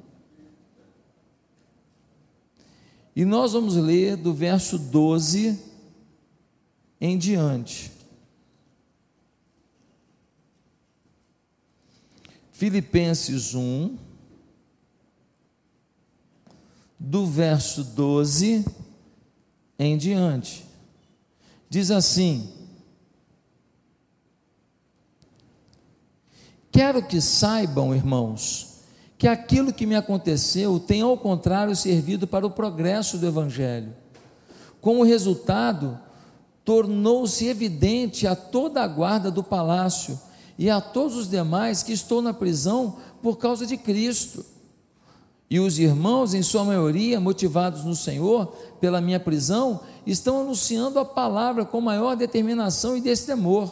E 3.16 3.24
nós 3.24 3.52
vamos 3.52 3.76
ler 3.76 4.16
do 4.16 4.34
verso 4.34 4.78
12 4.78 5.58
em 7.00 7.16
diante. 7.16 7.93
Filipenses 12.54 13.52
1, 13.52 13.98
do 16.96 17.26
verso 17.26 17.82
12 17.82 18.64
em 19.76 19.98
diante. 19.98 20.64
Diz 21.68 21.90
assim: 21.90 22.48
Quero 26.70 27.04
que 27.04 27.20
saibam, 27.20 27.92
irmãos, 27.92 28.82
que 29.18 29.26
aquilo 29.26 29.72
que 29.72 29.84
me 29.84 29.96
aconteceu 29.96 30.78
tem 30.78 31.02
ao 31.02 31.18
contrário 31.18 31.74
servido 31.74 32.24
para 32.24 32.46
o 32.46 32.50
progresso 32.52 33.18
do 33.18 33.26
Evangelho. 33.26 33.92
Como 34.80 35.02
resultado, 35.02 35.98
tornou-se 36.64 37.48
evidente 37.48 38.28
a 38.28 38.36
toda 38.36 38.80
a 38.80 38.86
guarda 38.86 39.28
do 39.28 39.42
palácio 39.42 40.16
e 40.58 40.70
a 40.70 40.80
todos 40.80 41.16
os 41.16 41.28
demais 41.28 41.82
que 41.82 41.92
estou 41.92 42.22
na 42.22 42.32
prisão 42.32 42.96
por 43.22 43.38
causa 43.38 43.66
de 43.66 43.76
Cristo. 43.76 44.44
E 45.50 45.60
os 45.60 45.78
irmãos, 45.78 46.34
em 46.34 46.42
sua 46.42 46.64
maioria, 46.64 47.20
motivados 47.20 47.84
no 47.84 47.94
Senhor 47.94 48.46
pela 48.80 49.00
minha 49.00 49.20
prisão, 49.20 49.80
estão 50.06 50.40
anunciando 50.40 50.98
a 50.98 51.04
palavra 51.04 51.64
com 51.64 51.80
maior 51.80 52.16
determinação 52.16 52.96
e 52.96 53.00
destemor. 53.00 53.70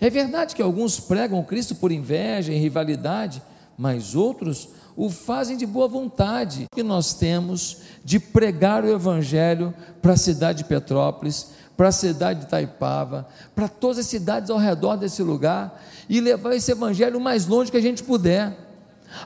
É 0.00 0.08
verdade 0.08 0.54
que 0.54 0.62
alguns 0.62 0.98
pregam 0.98 1.42
Cristo 1.42 1.74
por 1.74 1.92
inveja 1.92 2.52
e 2.52 2.58
rivalidade, 2.58 3.42
mas 3.76 4.14
outros 4.14 4.68
o 4.96 5.08
fazem 5.08 5.56
de 5.56 5.66
boa 5.66 5.88
vontade. 5.88 6.66
O 6.70 6.76
que 6.76 6.82
nós 6.82 7.14
temos 7.14 7.78
de 8.04 8.18
pregar 8.18 8.84
o 8.84 8.90
Evangelho 8.90 9.74
para 10.02 10.12
a 10.12 10.16
cidade 10.16 10.58
de 10.58 10.64
Petrópolis, 10.64 11.48
para 11.80 11.88
a 11.88 11.92
cidade 11.92 12.40
de 12.40 12.44
Itaipava, 12.44 13.26
para 13.54 13.66
todas 13.66 14.00
as 14.00 14.06
cidades 14.06 14.50
ao 14.50 14.58
redor 14.58 14.96
desse 14.96 15.22
lugar 15.22 15.82
e 16.10 16.20
levar 16.20 16.54
esse 16.54 16.70
evangelho 16.70 17.16
o 17.16 17.22
mais 17.22 17.46
longe 17.46 17.70
que 17.70 17.76
a 17.78 17.80
gente 17.80 18.02
puder. 18.02 18.54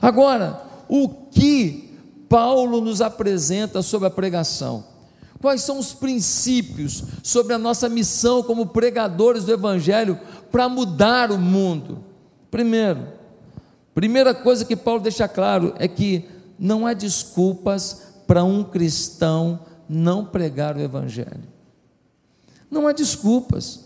Agora, 0.01 0.61
o 0.87 1.09
que 1.09 1.99
Paulo 2.29 2.79
nos 2.79 3.01
apresenta 3.01 3.81
sobre 3.81 4.07
a 4.07 4.09
pregação? 4.09 4.85
Quais 5.41 5.63
são 5.63 5.77
os 5.77 5.91
princípios 5.91 7.03
sobre 7.21 7.53
a 7.53 7.57
nossa 7.57 7.89
missão 7.89 8.41
como 8.41 8.67
pregadores 8.67 9.43
do 9.43 9.51
evangelho 9.51 10.17
para 10.49 10.69
mudar 10.69 11.31
o 11.33 11.37
mundo? 11.37 12.05
Primeiro, 12.49 13.05
primeira 13.93 14.33
coisa 14.33 14.63
que 14.63 14.77
Paulo 14.77 15.01
deixa 15.01 15.27
claro 15.27 15.73
é 15.77 15.89
que 15.89 16.23
não 16.57 16.87
há 16.87 16.93
desculpas 16.93 18.13
para 18.25 18.45
um 18.45 18.63
cristão 18.63 19.59
não 19.89 20.23
pregar 20.23 20.77
o 20.77 20.81
evangelho. 20.81 21.54
Não 22.69 22.87
há 22.87 22.91
desculpas. 22.91 23.85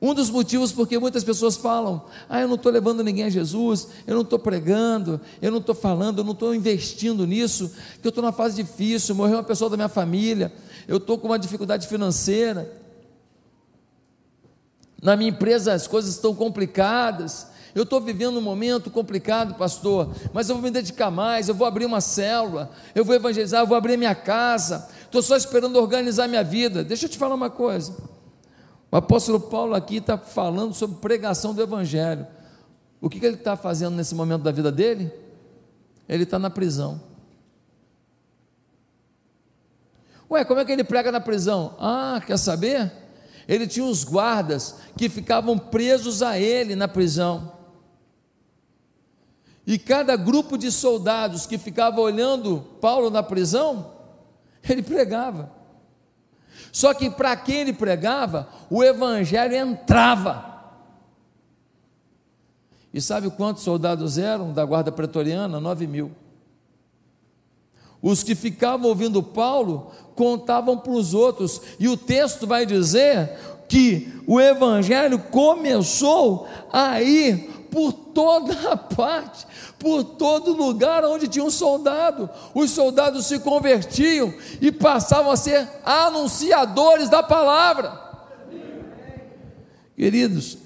Um 0.00 0.14
dos 0.14 0.30
motivos 0.30 0.70
porque 0.70 0.98
muitas 0.98 1.24
pessoas 1.24 1.56
falam: 1.56 2.04
ah, 2.28 2.40
eu 2.40 2.46
não 2.46 2.54
estou 2.54 2.70
levando 2.70 3.02
ninguém 3.02 3.24
a 3.24 3.30
Jesus, 3.30 3.88
eu 4.06 4.14
não 4.14 4.22
estou 4.22 4.38
pregando, 4.38 5.20
eu 5.42 5.50
não 5.50 5.58
estou 5.58 5.74
falando, 5.74 6.18
eu 6.18 6.24
não 6.24 6.32
estou 6.32 6.54
investindo 6.54 7.26
nisso, 7.26 7.72
que 8.00 8.06
eu 8.06 8.10
estou 8.10 8.22
numa 8.22 8.32
fase 8.32 8.54
difícil, 8.62 9.14
morreu 9.14 9.36
uma 9.36 9.42
pessoa 9.42 9.68
da 9.68 9.76
minha 9.76 9.88
família, 9.88 10.52
eu 10.86 10.98
estou 10.98 11.18
com 11.18 11.26
uma 11.26 11.38
dificuldade 11.38 11.88
financeira, 11.88 12.72
na 15.02 15.16
minha 15.16 15.30
empresa 15.30 15.72
as 15.72 15.88
coisas 15.88 16.14
estão 16.14 16.32
complicadas, 16.32 17.48
eu 17.74 17.82
estou 17.82 18.00
vivendo 18.00 18.38
um 18.38 18.42
momento 18.42 18.90
complicado, 18.90 19.54
pastor, 19.54 20.10
mas 20.32 20.48
eu 20.48 20.54
vou 20.54 20.62
me 20.62 20.70
dedicar 20.70 21.10
mais, 21.10 21.48
eu 21.48 21.54
vou 21.54 21.66
abrir 21.66 21.86
uma 21.86 22.00
célula, 22.00 22.70
eu 22.94 23.04
vou 23.04 23.14
evangelizar, 23.14 23.62
eu 23.62 23.66
vou 23.66 23.76
abrir 23.76 23.96
minha 23.96 24.14
casa, 24.14 24.88
estou 25.08 25.22
só 25.22 25.36
esperando 25.36 25.76
organizar 25.76 26.28
minha 26.28 26.44
vida. 26.44 26.84
Deixa 26.84 27.06
eu 27.06 27.08
te 27.08 27.18
falar 27.18 27.34
uma 27.34 27.50
coisa. 27.50 27.96
O 28.90 28.96
apóstolo 28.96 29.40
Paulo 29.40 29.74
aqui 29.74 29.96
está 29.96 30.16
falando 30.16 30.72
sobre 30.74 30.98
pregação 30.98 31.52
do 31.52 31.62
Evangelho. 31.62 32.26
O 33.00 33.08
que, 33.08 33.20
que 33.20 33.26
ele 33.26 33.36
está 33.36 33.56
fazendo 33.56 33.96
nesse 33.96 34.14
momento 34.14 34.42
da 34.42 34.52
vida 34.52 34.72
dele? 34.72 35.12
Ele 36.08 36.22
está 36.22 36.38
na 36.38 36.50
prisão. 36.50 37.00
Ué, 40.30 40.44
como 40.44 40.60
é 40.60 40.64
que 40.64 40.72
ele 40.72 40.84
prega 40.84 41.10
na 41.10 41.20
prisão? 41.20 41.74
Ah, 41.78 42.20
quer 42.24 42.38
saber? 42.38 42.92
Ele 43.46 43.66
tinha 43.66 43.86
os 43.86 44.04
guardas 44.04 44.76
que 44.96 45.08
ficavam 45.08 45.58
presos 45.58 46.22
a 46.22 46.38
ele 46.38 46.76
na 46.76 46.86
prisão. 46.86 47.52
E 49.66 49.78
cada 49.78 50.16
grupo 50.16 50.56
de 50.56 50.72
soldados 50.72 51.46
que 51.46 51.58
ficava 51.58 52.00
olhando 52.00 52.64
Paulo 52.80 53.10
na 53.10 53.22
prisão, 53.22 53.97
ele 54.72 54.82
pregava. 54.82 55.50
Só 56.72 56.92
que 56.94 57.10
para 57.10 57.36
quem 57.36 57.60
ele 57.60 57.72
pregava, 57.72 58.48
o 58.70 58.82
evangelho 58.82 59.54
entrava. 59.54 60.48
E 62.92 63.00
sabe 63.00 63.30
quantos 63.30 63.62
soldados 63.62 64.18
eram 64.18 64.52
da 64.52 64.64
guarda 64.64 64.90
pretoriana? 64.90 65.60
Nove 65.60 65.86
mil. 65.86 66.10
Os 68.00 68.22
que 68.22 68.34
ficavam 68.34 68.88
ouvindo 68.88 69.22
Paulo 69.22 69.90
contavam 70.14 70.78
para 70.78 70.92
os 70.92 71.14
outros, 71.14 71.60
e 71.78 71.88
o 71.88 71.96
texto 71.96 72.46
vai 72.46 72.64
dizer 72.64 73.36
que 73.68 74.22
o 74.26 74.40
evangelho 74.40 75.18
começou 75.18 76.48
a 76.72 77.02
ir 77.02 77.66
por 77.70 77.92
toda 77.92 78.52
a 78.72 78.76
parte, 78.76 79.46
por 79.78 80.02
todo 80.02 80.52
lugar 80.52 81.04
onde 81.04 81.28
tinha 81.28 81.44
um 81.44 81.50
soldado. 81.50 82.28
Os 82.54 82.70
soldados 82.70 83.26
se 83.26 83.38
convertiam 83.38 84.34
e 84.60 84.72
passavam 84.72 85.30
a 85.30 85.36
ser 85.36 85.68
anunciadores 85.84 87.08
da 87.08 87.22
palavra. 87.22 88.08
Queridos, 89.96 90.58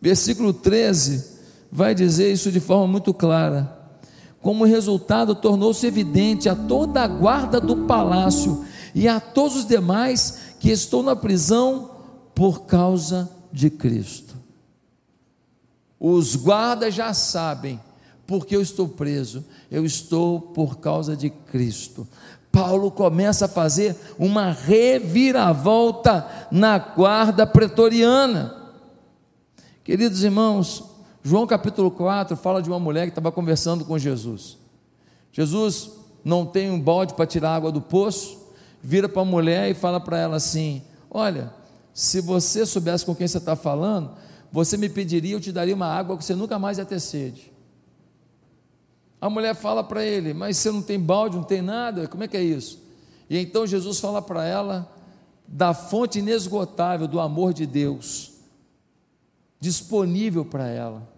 versículo 0.00 0.52
13 0.52 1.34
vai 1.70 1.94
dizer 1.94 2.32
isso 2.32 2.52
de 2.52 2.60
forma 2.60 2.86
muito 2.86 3.12
clara. 3.12 3.84
Como 4.40 4.64
resultado, 4.64 5.34
tornou-se 5.34 5.86
evidente 5.86 6.48
a 6.48 6.54
toda 6.54 7.02
a 7.02 7.08
guarda 7.08 7.60
do 7.60 7.86
palácio 7.86 8.64
e 8.94 9.08
a 9.08 9.18
todos 9.18 9.56
os 9.56 9.66
demais 9.66 10.38
que 10.60 10.70
estou 10.70 11.02
na 11.02 11.16
prisão 11.16 11.90
por 12.34 12.66
causa 12.66 13.30
de 13.50 13.70
Cristo. 13.70 14.34
Os 15.98 16.36
guardas 16.36 16.94
já 16.94 17.14
sabem, 17.14 17.80
porque 18.26 18.56
eu 18.56 18.62
estou 18.62 18.88
preso, 18.88 19.44
eu 19.70 19.84
estou 19.84 20.40
por 20.40 20.78
causa 20.78 21.16
de 21.16 21.30
Cristo. 21.30 22.06
Paulo 22.50 22.90
começa 22.90 23.46
a 23.46 23.48
fazer 23.48 23.96
uma 24.18 24.52
reviravolta 24.52 26.26
na 26.52 26.78
guarda 26.78 27.46
pretoriana. 27.46 28.54
Queridos 29.82 30.22
irmãos, 30.22 30.84
João 31.22 31.46
capítulo 31.46 31.90
4 31.90 32.36
fala 32.36 32.62
de 32.62 32.68
uma 32.68 32.78
mulher 32.78 33.06
que 33.06 33.10
estava 33.10 33.32
conversando 33.32 33.84
com 33.84 33.98
Jesus. 33.98 34.56
Jesus 35.32 35.90
não 36.24 36.46
tem 36.46 36.70
um 36.70 36.80
balde 36.80 37.14
para 37.14 37.26
tirar 37.26 37.56
água 37.56 37.72
do 37.72 37.80
poço, 37.80 38.38
vira 38.80 39.08
para 39.08 39.22
a 39.22 39.26
mulher 39.26 39.70
e 39.70 39.74
fala 39.74 39.98
para 39.98 40.18
ela 40.18 40.36
assim: 40.36 40.82
Olha, 41.10 41.52
se 41.92 42.20
você 42.20 42.64
soubesse 42.64 43.04
com 43.04 43.14
quem 43.14 43.26
você 43.26 43.38
está 43.38 43.56
falando, 43.56 44.12
você 44.52 44.76
me 44.76 44.88
pediria, 44.88 45.34
eu 45.34 45.40
te 45.40 45.50
daria 45.50 45.74
uma 45.74 45.86
água 45.86 46.16
que 46.16 46.24
você 46.24 46.34
nunca 46.34 46.58
mais 46.58 46.78
ia 46.78 46.84
ter 46.84 47.00
sede. 47.00 47.53
A 49.24 49.30
mulher 49.30 49.54
fala 49.54 49.82
para 49.82 50.04
ele: 50.04 50.34
Mas 50.34 50.58
você 50.58 50.70
não 50.70 50.82
tem 50.82 51.00
balde, 51.00 51.38
não 51.38 51.44
tem 51.44 51.62
nada, 51.62 52.06
como 52.06 52.22
é 52.24 52.28
que 52.28 52.36
é 52.36 52.42
isso? 52.42 52.78
E 53.30 53.38
então 53.38 53.66
Jesus 53.66 53.98
fala 53.98 54.20
para 54.20 54.44
ela 54.44 54.86
da 55.48 55.72
fonte 55.72 56.18
inesgotável 56.18 57.08
do 57.08 57.18
amor 57.18 57.54
de 57.54 57.64
Deus, 57.64 58.32
disponível 59.58 60.44
para 60.44 60.68
ela. 60.68 61.08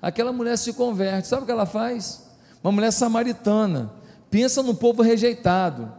Aquela 0.00 0.32
mulher 0.32 0.56
se 0.56 0.72
converte, 0.72 1.28
sabe 1.28 1.42
o 1.42 1.44
que 1.44 1.52
ela 1.52 1.66
faz? 1.66 2.30
Uma 2.64 2.72
mulher 2.72 2.92
samaritana, 2.92 3.92
pensa 4.30 4.62
no 4.62 4.74
povo 4.74 5.02
rejeitado. 5.02 5.92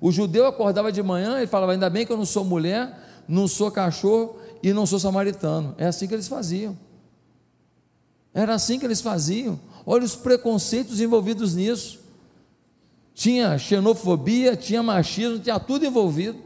O 0.00 0.10
judeu 0.10 0.44
acordava 0.44 0.90
de 0.90 1.04
manhã 1.04 1.40
e 1.40 1.46
falava: 1.46 1.70
Ainda 1.70 1.88
bem 1.88 2.04
que 2.04 2.10
eu 2.10 2.16
não 2.16 2.26
sou 2.26 2.44
mulher, 2.44 3.22
não 3.28 3.46
sou 3.46 3.70
cachorro 3.70 4.40
e 4.60 4.72
não 4.72 4.84
sou 4.84 4.98
samaritano. 4.98 5.72
É 5.78 5.86
assim 5.86 6.08
que 6.08 6.14
eles 6.14 6.26
faziam. 6.26 6.76
Era 8.34 8.54
assim 8.54 8.76
que 8.76 8.84
eles 8.84 9.00
faziam. 9.00 9.56
Olha 9.86 10.04
os 10.04 10.16
preconceitos 10.16 11.00
envolvidos 11.00 11.54
nisso. 11.54 12.00
Tinha 13.14 13.56
xenofobia, 13.56 14.56
tinha 14.56 14.82
machismo, 14.82 15.38
tinha 15.38 15.60
tudo 15.60 15.86
envolvido. 15.86 16.38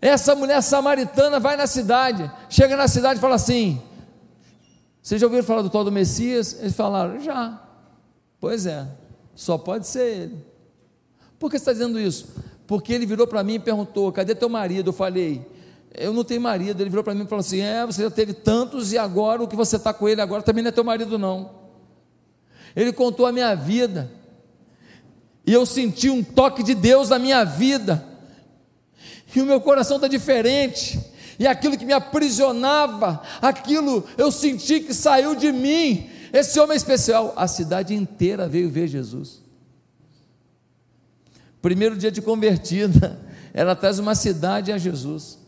Essa 0.00 0.34
mulher 0.34 0.62
samaritana 0.62 1.40
vai 1.40 1.56
na 1.56 1.66
cidade, 1.66 2.30
chega 2.50 2.76
na 2.76 2.86
cidade 2.86 3.18
e 3.18 3.20
fala 3.22 3.36
assim: 3.36 3.80
Vocês 5.02 5.18
já 5.18 5.26
ouviram 5.26 5.42
falar 5.42 5.62
do 5.62 5.70
tal 5.70 5.82
do 5.82 5.90
Messias? 5.90 6.60
Eles 6.60 6.76
falaram: 6.76 7.18
Já. 7.18 7.62
Pois 8.38 8.66
é, 8.66 8.86
só 9.34 9.56
pode 9.56 9.86
ser 9.86 10.14
ele. 10.14 10.44
Por 11.38 11.50
que 11.50 11.58
você 11.58 11.62
está 11.62 11.72
dizendo 11.72 11.98
isso? 11.98 12.28
Porque 12.66 12.92
ele 12.92 13.06
virou 13.06 13.26
para 13.26 13.42
mim 13.42 13.54
e 13.54 13.58
perguntou: 13.58 14.12
Cadê 14.12 14.34
teu 14.34 14.50
marido? 14.50 14.90
Eu 14.90 14.92
falei: 14.92 15.44
Eu 15.94 16.12
não 16.12 16.24
tenho 16.24 16.40
marido. 16.40 16.80
Ele 16.80 16.90
virou 16.90 17.04
para 17.04 17.14
mim 17.14 17.24
e 17.24 17.28
falou 17.28 17.40
assim: 17.40 17.60
É, 17.60 17.86
você 17.86 18.02
já 18.02 18.10
teve 18.10 18.32
tantos 18.32 18.92
e 18.92 18.98
agora 18.98 19.42
o 19.42 19.48
que 19.48 19.56
você 19.56 19.76
está 19.76 19.92
com 19.92 20.08
ele 20.08 20.20
agora 20.20 20.42
também 20.42 20.62
não 20.62 20.68
é 20.68 20.72
teu 20.72 20.84
marido, 20.84 21.18
não. 21.18 21.50
Ele 22.74 22.92
contou 22.92 23.26
a 23.26 23.32
minha 23.32 23.54
vida. 23.54 24.10
E 25.46 25.52
eu 25.52 25.66
senti 25.66 26.08
um 26.08 26.22
toque 26.22 26.62
de 26.62 26.74
Deus 26.74 27.10
na 27.10 27.18
minha 27.18 27.44
vida 27.44 28.14
e 29.34 29.40
o 29.40 29.46
meu 29.46 29.60
coração 29.60 29.96
está 29.96 30.06
diferente, 30.06 31.00
e 31.38 31.46
aquilo 31.46 31.76
que 31.76 31.84
me 31.84 31.92
aprisionava, 31.92 33.20
aquilo 33.42 34.04
eu 34.16 34.30
senti 34.30 34.80
que 34.80 34.94
saiu 34.94 35.34
de 35.34 35.50
mim. 35.50 36.08
Esse 36.32 36.58
homem 36.60 36.76
especial, 36.76 37.32
a 37.36 37.48
cidade 37.48 37.94
inteira 37.94 38.48
veio 38.48 38.70
ver 38.70 38.86
Jesus. 38.86 39.42
Primeiro 41.60 41.96
dia 41.96 42.10
de 42.10 42.22
convertida, 42.22 43.20
ela 43.52 43.74
traz 43.74 43.98
uma 43.98 44.14
cidade 44.14 44.70
a 44.70 44.78
Jesus. 44.78 45.38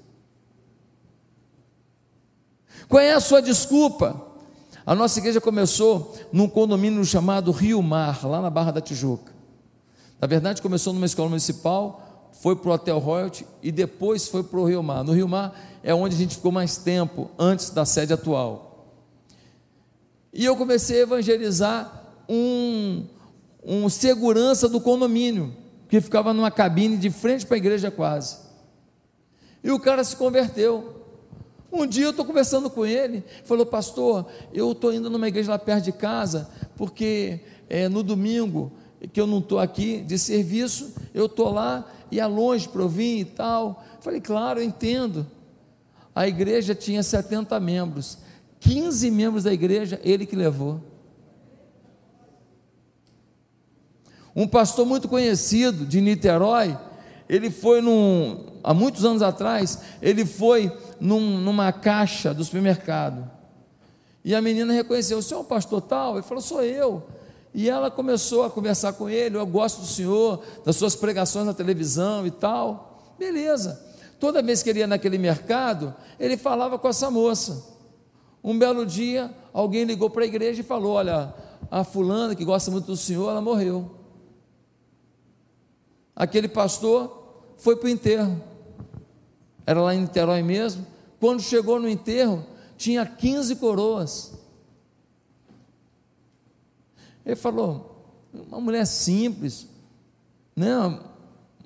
Qual 2.88 3.00
é 3.00 3.12
a 3.12 3.20
sua 3.20 3.40
desculpa? 3.40 4.24
A 4.84 4.94
nossa 4.94 5.18
igreja 5.18 5.40
começou 5.40 6.14
num 6.32 6.48
condomínio 6.48 7.04
chamado 7.04 7.50
Rio 7.50 7.82
Mar, 7.82 8.24
lá 8.24 8.40
na 8.40 8.48
Barra 8.48 8.70
da 8.70 8.80
Tijuca. 8.80 9.32
Na 10.20 10.28
verdade, 10.28 10.62
começou 10.62 10.92
numa 10.92 11.06
escola 11.06 11.28
municipal, 11.28 12.30
foi 12.40 12.54
para 12.54 12.70
o 12.70 12.72
Hotel 12.72 12.98
Royalty 12.98 13.46
e 13.62 13.72
depois 13.72 14.28
foi 14.28 14.42
para 14.42 14.60
o 14.60 14.64
Rio 14.64 14.82
Mar. 14.82 15.02
No 15.02 15.12
Rio 15.12 15.28
Mar 15.28 15.58
é 15.82 15.92
onde 15.92 16.14
a 16.14 16.18
gente 16.18 16.36
ficou 16.36 16.52
mais 16.52 16.76
tempo, 16.76 17.30
antes 17.38 17.70
da 17.70 17.84
sede 17.84 18.12
atual. 18.12 18.94
E 20.32 20.44
eu 20.44 20.56
comecei 20.56 21.00
a 21.00 21.02
evangelizar 21.02 22.04
um, 22.28 23.06
um 23.64 23.88
segurança 23.88 24.68
do 24.68 24.80
condomínio, 24.80 25.52
que 25.88 26.00
ficava 26.00 26.32
numa 26.32 26.50
cabine 26.50 26.96
de 26.96 27.10
frente 27.10 27.46
para 27.46 27.56
a 27.56 27.58
igreja 27.58 27.90
quase. 27.90 28.36
E 29.64 29.70
o 29.70 29.80
cara 29.80 30.04
se 30.04 30.14
converteu. 30.14 31.05
Um 31.76 31.86
dia 31.86 32.04
eu 32.04 32.10
estou 32.10 32.25
conversando 32.25 32.71
com 32.71 32.86
ele, 32.86 33.23
falou, 33.45 33.67
pastor, 33.67 34.26
eu 34.50 34.73
estou 34.73 34.95
indo 34.95 35.10
numa 35.10 35.28
igreja 35.28 35.50
lá 35.50 35.58
perto 35.58 35.84
de 35.84 35.93
casa, 35.93 36.49
porque 36.75 37.41
é, 37.69 37.86
no 37.86 38.02
domingo 38.02 38.73
que 39.12 39.21
eu 39.21 39.26
não 39.26 39.41
estou 39.41 39.58
aqui 39.58 40.00
de 40.00 40.19
serviço, 40.19 40.95
eu 41.12 41.26
estou 41.26 41.52
lá 41.52 41.86
e 42.10 42.19
é 42.19 42.26
longe 42.26 42.67
para 42.67 42.80
eu 42.80 42.89
vir 42.89 43.21
e 43.21 43.25
tal. 43.26 43.84
Falei, 44.00 44.23
claro, 44.23 44.60
eu 44.60 44.65
entendo. 44.65 45.26
A 46.15 46.26
igreja 46.26 46.75
tinha 46.75 47.02
70 47.02 47.60
membros, 47.60 48.17
15 48.58 49.10
membros 49.10 49.45
da 49.45 49.52
igreja, 49.52 50.00
ele 50.02 50.25
que 50.25 50.34
levou. 50.34 50.80
Um 54.34 54.49
pastor 54.49 54.86
muito 54.86 55.08
conhecido 55.08 55.84
de 55.84 56.00
Niterói, 56.00 56.76
ele 57.28 57.50
foi 57.50 57.82
num, 57.82 58.55
há 58.66 58.74
muitos 58.74 59.04
anos 59.04 59.22
atrás, 59.22 59.78
ele 60.02 60.26
foi 60.26 60.76
num, 61.00 61.38
numa 61.38 61.70
caixa 61.70 62.34
do 62.34 62.44
supermercado. 62.44 63.30
E 64.24 64.34
a 64.34 64.42
menina 64.42 64.72
reconheceu, 64.72 65.18
o 65.18 65.22
senhor 65.22 65.38
é 65.38 65.42
um 65.42 65.46
pastor 65.46 65.80
tal? 65.80 66.14
Ele 66.14 66.22
falou, 66.22 66.42
sou 66.42 66.64
eu. 66.64 67.06
E 67.54 67.70
ela 67.70 67.90
começou 67.90 68.42
a 68.42 68.50
conversar 68.50 68.92
com 68.94 69.08
ele: 69.08 69.38
Eu 69.38 69.46
gosto 69.46 69.80
do 69.80 69.86
senhor, 69.86 70.42
das 70.62 70.76
suas 70.76 70.94
pregações 70.94 71.46
na 71.46 71.54
televisão 71.54 72.26
e 72.26 72.30
tal. 72.30 73.14
Beleza. 73.18 73.82
Toda 74.20 74.42
vez 74.42 74.62
que 74.62 74.68
ele 74.68 74.80
ia 74.80 74.86
naquele 74.86 75.16
mercado, 75.16 75.94
ele 76.20 76.36
falava 76.36 76.78
com 76.78 76.86
essa 76.86 77.10
moça. 77.10 77.64
Um 78.44 78.58
belo 78.58 78.84
dia, 78.84 79.34
alguém 79.54 79.84
ligou 79.84 80.10
para 80.10 80.24
a 80.24 80.26
igreja 80.26 80.60
e 80.60 80.64
falou: 80.64 80.92
Olha, 80.96 81.32
a 81.70 81.82
fulana 81.82 82.34
que 82.34 82.44
gosta 82.44 82.70
muito 82.70 82.86
do 82.86 82.96
senhor, 82.96 83.30
ela 83.30 83.40
morreu. 83.40 83.90
Aquele 86.14 86.48
pastor 86.48 87.54
foi 87.56 87.76
para 87.76 87.86
o 87.86 87.90
enterro. 87.90 88.38
Era 89.66 89.82
lá 89.82 89.94
em 89.94 90.02
Niterói 90.02 90.42
mesmo. 90.42 90.86
Quando 91.18 91.42
chegou 91.42 91.80
no 91.80 91.88
enterro, 91.88 92.46
tinha 92.76 93.04
15 93.04 93.56
coroas. 93.56 94.32
Ele 97.24 97.34
falou, 97.34 98.14
uma 98.32 98.60
mulher 98.60 98.86
simples, 98.86 99.66
né? 100.54 101.00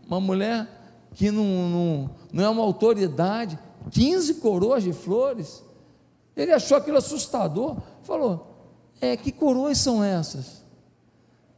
uma 0.07 0.21
mulher 0.21 0.67
que 1.15 1.31
não, 1.31 1.45
não, 1.45 2.11
não 2.33 2.45
é 2.45 2.49
uma 2.49 2.63
autoridade, 2.63 3.59
15 3.91 4.35
coroas 4.35 4.83
de 4.83 4.93
flores. 4.93 5.63
Ele 6.37 6.53
achou 6.53 6.79
aquilo 6.79 6.97
assustador, 6.97 7.77
falou: 8.03 8.65
É, 9.01 9.17
que 9.17 9.31
coroas 9.31 9.77
são 9.79 10.03
essas? 10.03 10.65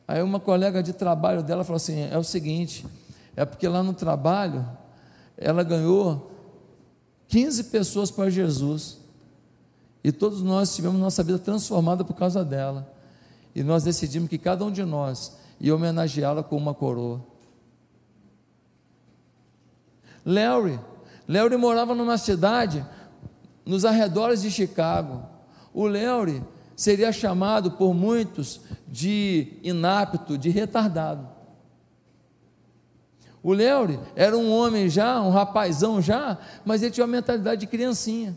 Aí 0.08 0.22
uma 0.22 0.40
colega 0.40 0.82
de 0.82 0.92
trabalho 0.92 1.42
dela 1.42 1.62
falou 1.62 1.76
assim: 1.76 2.08
É 2.10 2.18
o 2.18 2.24
seguinte, 2.24 2.84
é 3.36 3.44
porque 3.44 3.68
lá 3.68 3.82
no 3.82 3.92
trabalho 3.92 4.66
ela 5.36 5.62
ganhou 5.62 6.31
15 7.32 7.64
pessoas 7.64 8.10
para 8.10 8.28
Jesus. 8.28 8.98
E 10.04 10.12
todos 10.12 10.42
nós 10.42 10.76
tivemos 10.76 11.00
nossa 11.00 11.22
vida 11.22 11.38
transformada 11.38 12.04
por 12.04 12.14
causa 12.14 12.44
dela 12.44 12.92
e 13.54 13.62
nós 13.62 13.84
decidimos 13.84 14.28
que 14.28 14.36
cada 14.36 14.62
um 14.66 14.70
de 14.70 14.84
nós 14.84 15.38
ia 15.58 15.74
homenageá-la 15.74 16.42
com 16.42 16.58
uma 16.58 16.74
coroa. 16.74 17.24
Larry, 20.26 20.78
Larry 21.26 21.56
morava 21.56 21.94
numa 21.94 22.18
cidade 22.18 22.84
nos 23.64 23.86
arredores 23.86 24.42
de 24.42 24.50
Chicago. 24.50 25.22
O 25.72 25.86
Larry 25.86 26.44
seria 26.76 27.12
chamado 27.12 27.70
por 27.70 27.94
muitos 27.94 28.60
de 28.86 29.54
inapto, 29.62 30.36
de 30.36 30.50
retardado. 30.50 31.26
O 33.42 33.52
Larry 33.52 33.98
era 34.14 34.36
um 34.36 34.52
homem 34.52 34.88
já, 34.88 35.20
um 35.20 35.30
rapazão 35.30 36.00
já, 36.00 36.38
mas 36.64 36.82
ele 36.82 36.92
tinha 36.92 37.04
uma 37.04 37.12
mentalidade 37.12 37.62
de 37.62 37.66
criancinha. 37.66 38.36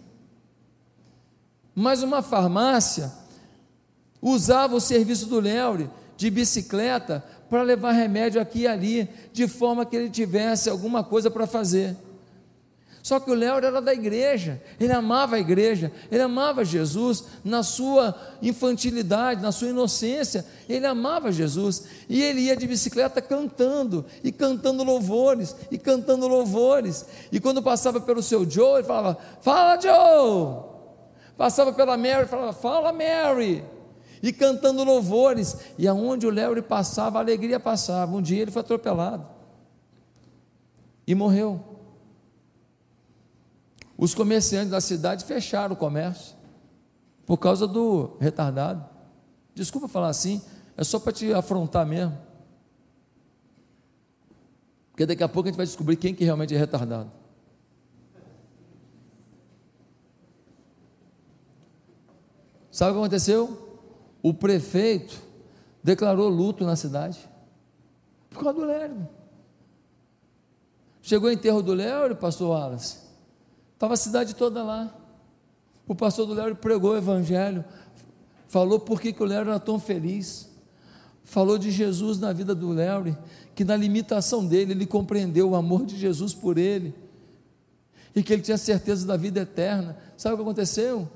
Mas 1.76 2.02
uma 2.02 2.22
farmácia 2.22 3.12
usava 4.22 4.76
o 4.76 4.82
serviço 4.82 5.28
do 5.28 5.40
Léo 5.40 5.92
de 6.18 6.30
bicicleta 6.32 7.24
para 7.50 7.62
levar 7.62 7.92
remédio 7.92 8.42
aqui 8.42 8.62
e 8.62 8.68
ali, 8.68 9.10
de 9.32 9.48
forma 9.48 9.86
que 9.86 9.96
ele 9.96 10.10
tivesse 10.10 10.70
alguma 10.70 11.04
coisa 11.04 11.30
para 11.30 11.46
fazer. 11.46 11.96
Só 13.06 13.20
que 13.20 13.30
o 13.30 13.36
Léo 13.36 13.58
era 13.58 13.80
da 13.80 13.94
igreja, 13.94 14.60
ele 14.80 14.92
amava 14.92 15.36
a 15.36 15.40
igreja, 15.40 15.92
ele 16.12 16.24
amava 16.24 16.66
Jesus 16.66 17.26
na 17.44 17.62
sua 17.62 18.16
infantilidade, 18.42 19.44
na 19.44 19.52
sua 19.52 19.68
inocência, 19.68 20.44
ele 20.68 20.88
amava 20.88 21.32
Jesus, 21.32 21.86
e 22.10 22.20
ele 22.20 22.42
ia 22.42 22.58
de 22.58 22.66
bicicleta 22.66 23.22
cantando, 23.22 24.08
e 24.24 24.32
cantando 24.32 24.84
louvores, 24.84 25.56
e 25.70 25.78
cantando 25.78 26.28
louvores, 26.28 27.06
e 27.32 27.40
quando 27.40 27.62
passava 27.62 28.02
pelo 28.02 28.24
seu 28.24 28.50
Joe, 28.50 28.80
ele 28.80 28.88
falava: 28.88 29.20
Fala 29.40 29.80
Joe! 29.80 30.64
Passava 31.38 31.74
pela 31.74 31.96
Mary, 31.98 32.26
falava: 32.28 32.54
Fala 32.54 32.92
Mary! 32.92 33.64
e 34.24 34.34
cantando 34.34 34.84
louvores. 34.84 35.58
E 35.78 35.88
aonde 35.88 36.26
o 36.26 36.32
Léo 36.32 36.60
passava, 36.64 37.20
a 37.20 37.22
alegria 37.22 37.60
passava. 37.60 38.16
Um 38.16 38.22
dia 38.24 38.42
ele 38.42 38.50
foi 38.50 38.62
atropelado 38.62 39.28
e 41.06 41.14
morreu. 41.14 41.75
Os 43.98 44.14
comerciantes 44.14 44.72
da 44.72 44.82
cidade 44.82 45.24
fecharam 45.24 45.74
o 45.74 45.78
comércio 45.78 46.36
por 47.26 47.38
causa 47.38 47.66
do 47.66 48.18
retardado. 48.20 48.86
Desculpa 49.54 49.88
falar 49.88 50.10
assim, 50.10 50.42
é 50.76 50.84
só 50.84 51.00
para 51.00 51.14
te 51.14 51.34
afrontar 51.34 51.86
mesmo. 51.86 52.18
Porque 54.92 55.06
daqui 55.06 55.24
a 55.24 55.30
pouco 55.30 55.48
a 55.48 55.52
gente 55.52 55.58
vai 55.58 55.66
descobrir 55.66 55.96
quem 55.96 56.14
que 56.14 56.24
realmente 56.24 56.54
é 56.54 56.58
retardado. 56.58 57.12
Sabe 62.70 62.92
o 62.92 62.94
que 62.96 63.00
aconteceu? 63.00 63.80
O 64.22 64.34
prefeito 64.34 65.16
declarou 65.82 66.28
luto 66.28 66.66
na 66.66 66.76
cidade 66.76 67.18
por 68.30 68.44
causa 68.44 68.60
do 68.60 68.66
Léo. 68.66 69.08
Chegou 71.02 71.30
o 71.30 71.32
enterro 71.32 71.62
do 71.62 71.74
Léo, 71.74 72.14
pastor 72.18 72.50
Wallace. 72.50 73.05
Estava 73.76 73.94
a 73.94 73.98
cidade 73.98 74.34
toda 74.34 74.64
lá. 74.64 74.94
O 75.88 75.94
pastor 75.94 76.26
do 76.26 76.34
Léo 76.34 76.56
pregou 76.56 76.94
o 76.94 76.98
evangelho, 76.98 77.64
falou 78.48 78.80
por 78.80 79.00
que, 79.00 79.16
o 79.20 79.26
Léo 79.26 79.42
era 79.42 79.60
tão 79.60 79.80
feliz. 79.80 80.50
Falou 81.24 81.58
de 81.58 81.72
Jesus 81.72 82.20
na 82.20 82.32
vida 82.32 82.56
do 82.56 82.72
Léo, 82.72 83.16
que 83.54 83.64
na 83.64 83.76
limitação 83.76 84.46
dele 84.46 84.72
ele 84.72 84.86
compreendeu 84.86 85.50
o 85.50 85.56
amor 85.56 85.86
de 85.86 85.98
Jesus 85.98 86.34
por 86.34 86.58
ele. 86.58 86.96
E 88.16 88.24
que 88.24 88.32
ele 88.32 88.42
tinha 88.42 88.58
certeza 88.58 89.06
da 89.06 89.18
vida 89.18 89.42
eterna. 89.42 89.98
Sabe 90.16 90.36
o 90.36 90.38
que 90.38 90.44
aconteceu? 90.44 91.08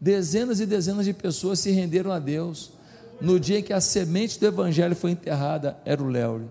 Dezenas 0.00 0.58
e 0.58 0.66
dezenas 0.66 1.04
de 1.04 1.12
pessoas 1.12 1.60
se 1.60 1.70
renderam 1.70 2.10
a 2.10 2.18
Deus. 2.18 2.72
No 3.20 3.38
dia 3.38 3.60
em 3.60 3.62
que 3.62 3.72
a 3.72 3.80
semente 3.80 4.40
do 4.40 4.46
Evangelho 4.46 4.96
foi 4.96 5.12
enterrada, 5.12 5.78
era 5.84 6.02
o 6.02 6.08
Léo. 6.08 6.50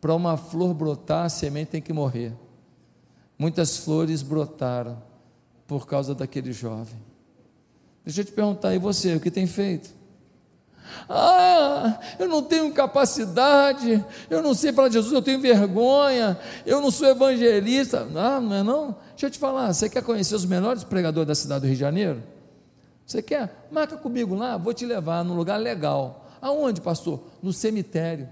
Para 0.00 0.14
uma 0.14 0.36
flor 0.36 0.74
brotar, 0.74 1.26
a 1.26 1.28
semente 1.28 1.70
tem 1.70 1.82
que 1.82 1.92
morrer. 1.92 2.32
Muitas 3.38 3.78
flores 3.78 4.22
brotaram 4.22 5.02
por 5.66 5.86
causa 5.86 6.14
daquele 6.14 6.52
jovem. 6.52 6.98
Deixa 8.04 8.20
eu 8.20 8.24
te 8.24 8.32
perguntar, 8.32 8.74
e 8.74 8.78
você, 8.78 9.14
o 9.14 9.20
que 9.20 9.30
tem 9.30 9.46
feito? 9.46 9.90
Ah, 11.08 11.98
eu 12.18 12.28
não 12.28 12.42
tenho 12.42 12.72
capacidade, 12.72 14.04
eu 14.30 14.40
não 14.40 14.54
sei 14.54 14.72
falar 14.72 14.88
de 14.88 14.94
Jesus, 14.94 15.12
eu 15.12 15.22
tenho 15.22 15.40
vergonha, 15.40 16.38
eu 16.64 16.80
não 16.80 16.90
sou 16.90 17.08
evangelista. 17.08 18.06
Ah, 18.14 18.40
não 18.40 18.54
é 18.54 18.62
não? 18.62 18.96
Deixa 19.10 19.26
eu 19.26 19.30
te 19.30 19.38
falar, 19.38 19.72
você 19.72 19.88
quer 19.88 20.02
conhecer 20.02 20.34
os 20.34 20.44
melhores 20.44 20.84
pregadores 20.84 21.26
da 21.26 21.34
cidade 21.34 21.62
do 21.62 21.66
Rio 21.66 21.74
de 21.74 21.80
Janeiro? 21.80 22.22
Você 23.04 23.22
quer? 23.22 23.66
Marca 23.70 23.96
comigo 23.96 24.34
lá, 24.34 24.56
vou 24.56 24.72
te 24.72 24.86
levar 24.86 25.24
num 25.24 25.34
lugar 25.34 25.58
legal. 25.58 26.26
Aonde, 26.40 26.80
pastor? 26.80 27.22
No 27.42 27.52
cemitério. 27.52 28.28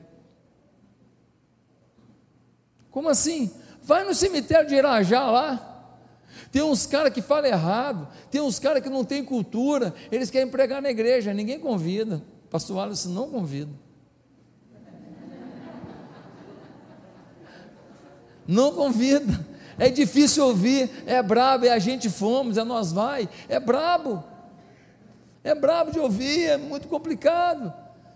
Como 2.95 3.09
assim? 3.09 3.51
Vai 3.83 4.05
no 4.05 4.15
cemitério 4.15 4.69
de 4.69 4.77
Irajá 4.77 5.29
lá. 5.29 5.91
Tem 6.53 6.63
uns 6.63 6.87
caras 6.87 7.13
que 7.13 7.21
falam 7.21 7.47
errado, 7.47 8.07
tem 8.31 8.41
uns 8.41 8.61
caras 8.61 8.81
que 8.81 8.89
não 8.89 9.05
têm 9.05 9.25
cultura, 9.25 9.93
eles 10.13 10.31
querem 10.31 10.49
pregar 10.49 10.81
na 10.81 10.91
igreja, 10.91 11.35
ninguém 11.35 11.59
convida. 11.59 12.23
Pastor 12.49 12.79
Alisson 12.79 13.09
não 13.09 13.29
convida. 13.29 13.73
Não 18.47 18.73
convida. 18.73 19.45
É 19.77 19.91
difícil 19.91 20.47
ouvir, 20.47 20.89
é 21.05 21.21
brabo, 21.21 21.67
é 21.67 21.71
a 21.71 21.81
gente 21.81 22.09
fomos, 22.09 22.57
é 22.57 22.63
nós 22.63 22.93
vai, 22.93 23.29
é 23.49 23.59
brabo. 23.59 24.23
É 25.43 25.53
brabo 25.53 25.91
de 25.91 25.99
ouvir, 25.99 26.45
é 26.45 26.57
muito 26.57 26.87
complicado. 26.87 27.75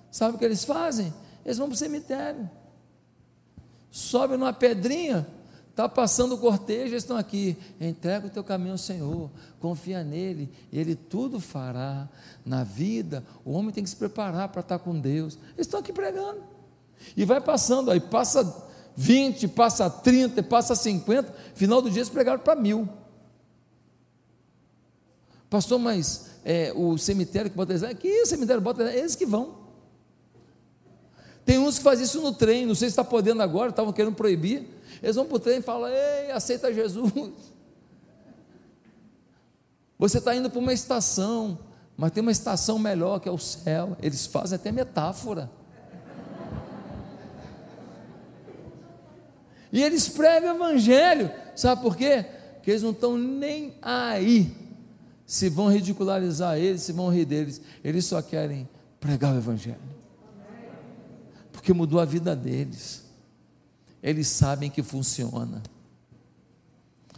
Sabe 0.09 0.37
o 0.37 0.39
que 0.39 0.45
eles 0.45 0.63
fazem? 0.63 1.13
Eles 1.45 1.59
vão 1.59 1.67
para 1.67 1.75
o 1.75 1.79
cemitério. 1.79 2.49
Sobe 3.91 4.37
numa 4.37 4.53
pedrinha, 4.53 5.27
Está 5.79 5.89
passando 5.89 6.35
o 6.35 6.39
cortejo, 6.39 6.93
eles 6.93 7.05
estão 7.05 7.17
aqui. 7.17 7.57
Entrega 7.81 8.27
o 8.27 8.31
teu 8.31 8.43
caminho 8.43 8.73
ao 8.73 8.79
Senhor, 8.79 9.31
confia 9.61 10.03
nele, 10.03 10.51
ele 10.73 10.97
tudo 10.97 11.39
fará. 11.39 12.09
Na 12.45 12.65
vida, 12.65 13.23
o 13.45 13.53
homem 13.53 13.71
tem 13.71 13.85
que 13.85 13.91
se 13.91 13.95
preparar 13.95 14.49
para 14.49 14.61
estar 14.61 14.81
com 14.81 14.99
Deus. 14.99 15.39
Eles 15.55 15.69
estão 15.69 15.79
aqui 15.79 15.93
pregando. 15.93 16.43
E 17.17 17.25
vai 17.25 17.41
passando, 17.41 17.93
aí 17.93 18.01
passa 18.01 18.67
20, 18.97 19.47
passa 19.47 19.89
30, 19.89 20.43
passa 20.43 20.75
50, 20.75 21.33
final 21.55 21.81
do 21.81 21.89
dia 21.89 22.01
eles 22.01 22.11
pregaram 22.11 22.41
para 22.41 22.61
mil. 22.61 22.89
Pastor, 25.49 25.79
mas 25.79 26.29
é, 26.45 26.73
o 26.75 26.99
cemitério 26.99 27.53
que 27.53 27.57
bota 27.57 27.73
eles, 27.73 27.99
que 28.01 28.27
cemitério 28.27 28.61
bota 28.61 28.83
eles, 28.83 28.95
eles 28.97 29.15
que 29.15 29.25
vão. 29.25 29.68
Tem 31.49 31.59
uns 31.59 31.79
que 31.79 31.85
fazem 31.85 32.05
isso 32.05 32.21
no 32.21 32.31
trem, 32.31 32.67
não 32.67 32.75
sei 32.75 32.91
se 32.91 32.93
está 32.93 33.03
podendo 33.03 33.41
agora, 33.41 33.71
estavam 33.71 33.91
querendo 33.91 34.15
proibir. 34.15 34.69
Eles 35.03 35.17
vão 35.17 35.25
para 35.25 35.37
o 35.37 35.41
trem 35.41 35.61
e 35.61 35.63
falam: 35.63 35.89
Ei, 35.89 36.31
aceita 36.31 36.71
Jesus. 36.71 37.11
Você 39.99 40.19
está 40.19 40.37
indo 40.37 40.51
para 40.51 40.59
uma 40.59 40.75
estação, 40.75 41.59
mas 41.97 42.13
tem 42.13 42.21
uma 42.21 42.33
estação 42.33 42.79
melhor 42.79 43.19
que 43.19 43.31
é 43.31 43.33
o 43.33 43.39
céu. 43.39 43.97
Eles 44.03 44.27
fazem 44.27 44.57
até 44.57 44.71
metáfora. 44.71 45.51
E 49.73 49.83
eles 49.83 50.07
pregam 50.07 50.53
o 50.53 50.57
evangelho, 50.57 51.31
sabe 51.55 51.81
por 51.83 51.97
quê? 51.97 52.27
Porque 52.55 52.71
eles 52.71 52.83
não 52.83 52.91
estão 52.91 53.17
nem 53.17 53.75
aí 53.81 54.55
se 55.27 55.49
vão 55.49 55.71
ridicularizar 55.71 56.59
eles, 56.59 56.83
se 56.83 56.93
vão 56.93 57.11
rir 57.11 57.25
deles. 57.25 57.61
Eles 57.83 58.05
só 58.05 58.21
querem 58.21 58.69
pregar 59.01 59.35
o 59.35 59.39
evangelho. 59.39 59.98
Porque 61.69 61.77
mudou 61.77 62.01
a 62.01 62.07
vida 62.07 62.35
deles 62.35 63.05
eles 64.03 64.27
sabem 64.29 64.71
que 64.71 64.83
funciona. 64.83 65.63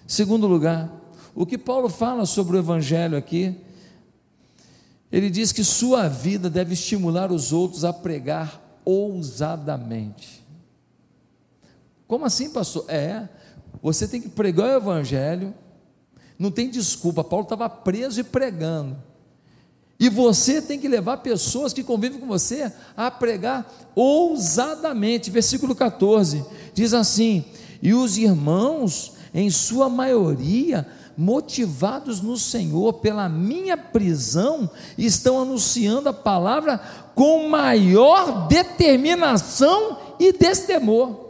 Segundo 0.09 0.49
lugar, 0.49 0.91
o 1.37 1.47
que 1.47 1.57
Paulo 1.57 1.89
fala 1.89 2.27
sobre 2.27 2.57
o 2.57 2.59
Evangelho 2.59 3.17
aqui, 3.17 3.57
ele 5.13 5.31
diz 5.31 5.53
que 5.53 5.63
sua 5.63 6.09
vida 6.09 6.51
deve 6.51 6.73
estimular 6.73 7.31
os 7.31 7.53
outros 7.53 7.85
a 7.85 7.93
pregar 7.93 8.61
ousadamente. 8.85 10.45
Como 12.09 12.25
assim, 12.25 12.51
pastor? 12.51 12.87
É, 12.89 13.29
você 13.81 14.09
tem 14.09 14.21
que 14.21 14.29
pregar 14.29 14.67
o 14.67 14.77
Evangelho, 14.79 15.55
não 16.37 16.51
tem 16.51 16.69
desculpa. 16.69 17.23
Paulo 17.23 17.45
estava 17.45 17.71
preso 17.71 18.19
e 18.19 18.25
pregando. 18.25 19.10
E 20.01 20.09
você 20.09 20.63
tem 20.63 20.79
que 20.79 20.89
levar 20.89 21.19
pessoas 21.19 21.75
que 21.75 21.85
convivem 21.85 22.19
com 22.19 22.27
você 22.27 22.73
a 22.97 23.11
pregar 23.11 23.71
ousadamente. 23.95 25.31
Versículo 25.31 25.75
14 25.75 26.43
diz 26.73 26.95
assim: 26.95 27.45
E 27.83 27.93
os 27.93 28.17
irmãos, 28.17 29.13
em 29.35 29.51
sua 29.51 29.91
maioria, 29.91 30.87
motivados 31.19 32.23
no 32.23 32.39
Senhor 32.39 32.95
pela 32.95 33.29
minha 33.29 33.77
prisão, 33.77 34.71
estão 34.97 35.39
anunciando 35.39 36.09
a 36.09 36.15
palavra 36.15 36.79
com 37.15 37.51
maior 37.51 38.49
determinação 38.49 39.99
e 40.19 40.33
destemor. 40.33 41.29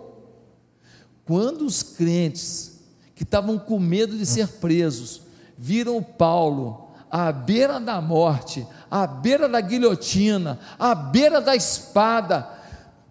Quando 1.25 1.63
os 1.63 1.83
crentes 1.83 2.79
que 3.17 3.25
estavam 3.25 3.59
com 3.59 3.81
medo 3.81 4.17
de 4.17 4.25
ser 4.25 4.47
presos 4.47 5.23
viram 5.59 6.01
Paulo 6.01 6.90
à 7.11 7.33
beira 7.33 7.81
da 7.81 8.01
morte, 8.01 8.67
à 8.91 9.07
beira 9.07 9.49
da 9.49 9.61
guilhotina, 9.61 10.59
à 10.79 10.95
beira 10.95 11.41
da 11.41 11.57
espada, 11.57 12.49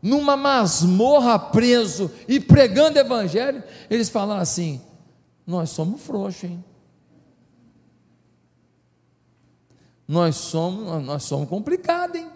numa 0.02 0.38
masmorra 0.38 1.38
preso 1.38 2.10
e 2.28 2.40
pregando 2.40 2.98
evangelho, 2.98 3.62
eles 3.90 4.08
falaram 4.08 4.42
assim: 4.42 4.82
nós 5.46 5.70
somos 5.72 6.02
frouxos, 6.02 6.46
hein? 6.46 6.64
Nós 10.08 10.38
somos, 10.38 11.04
nós 11.04 11.24
somos 11.24 11.50
complicados, 11.50 12.16
hein? 12.16 12.30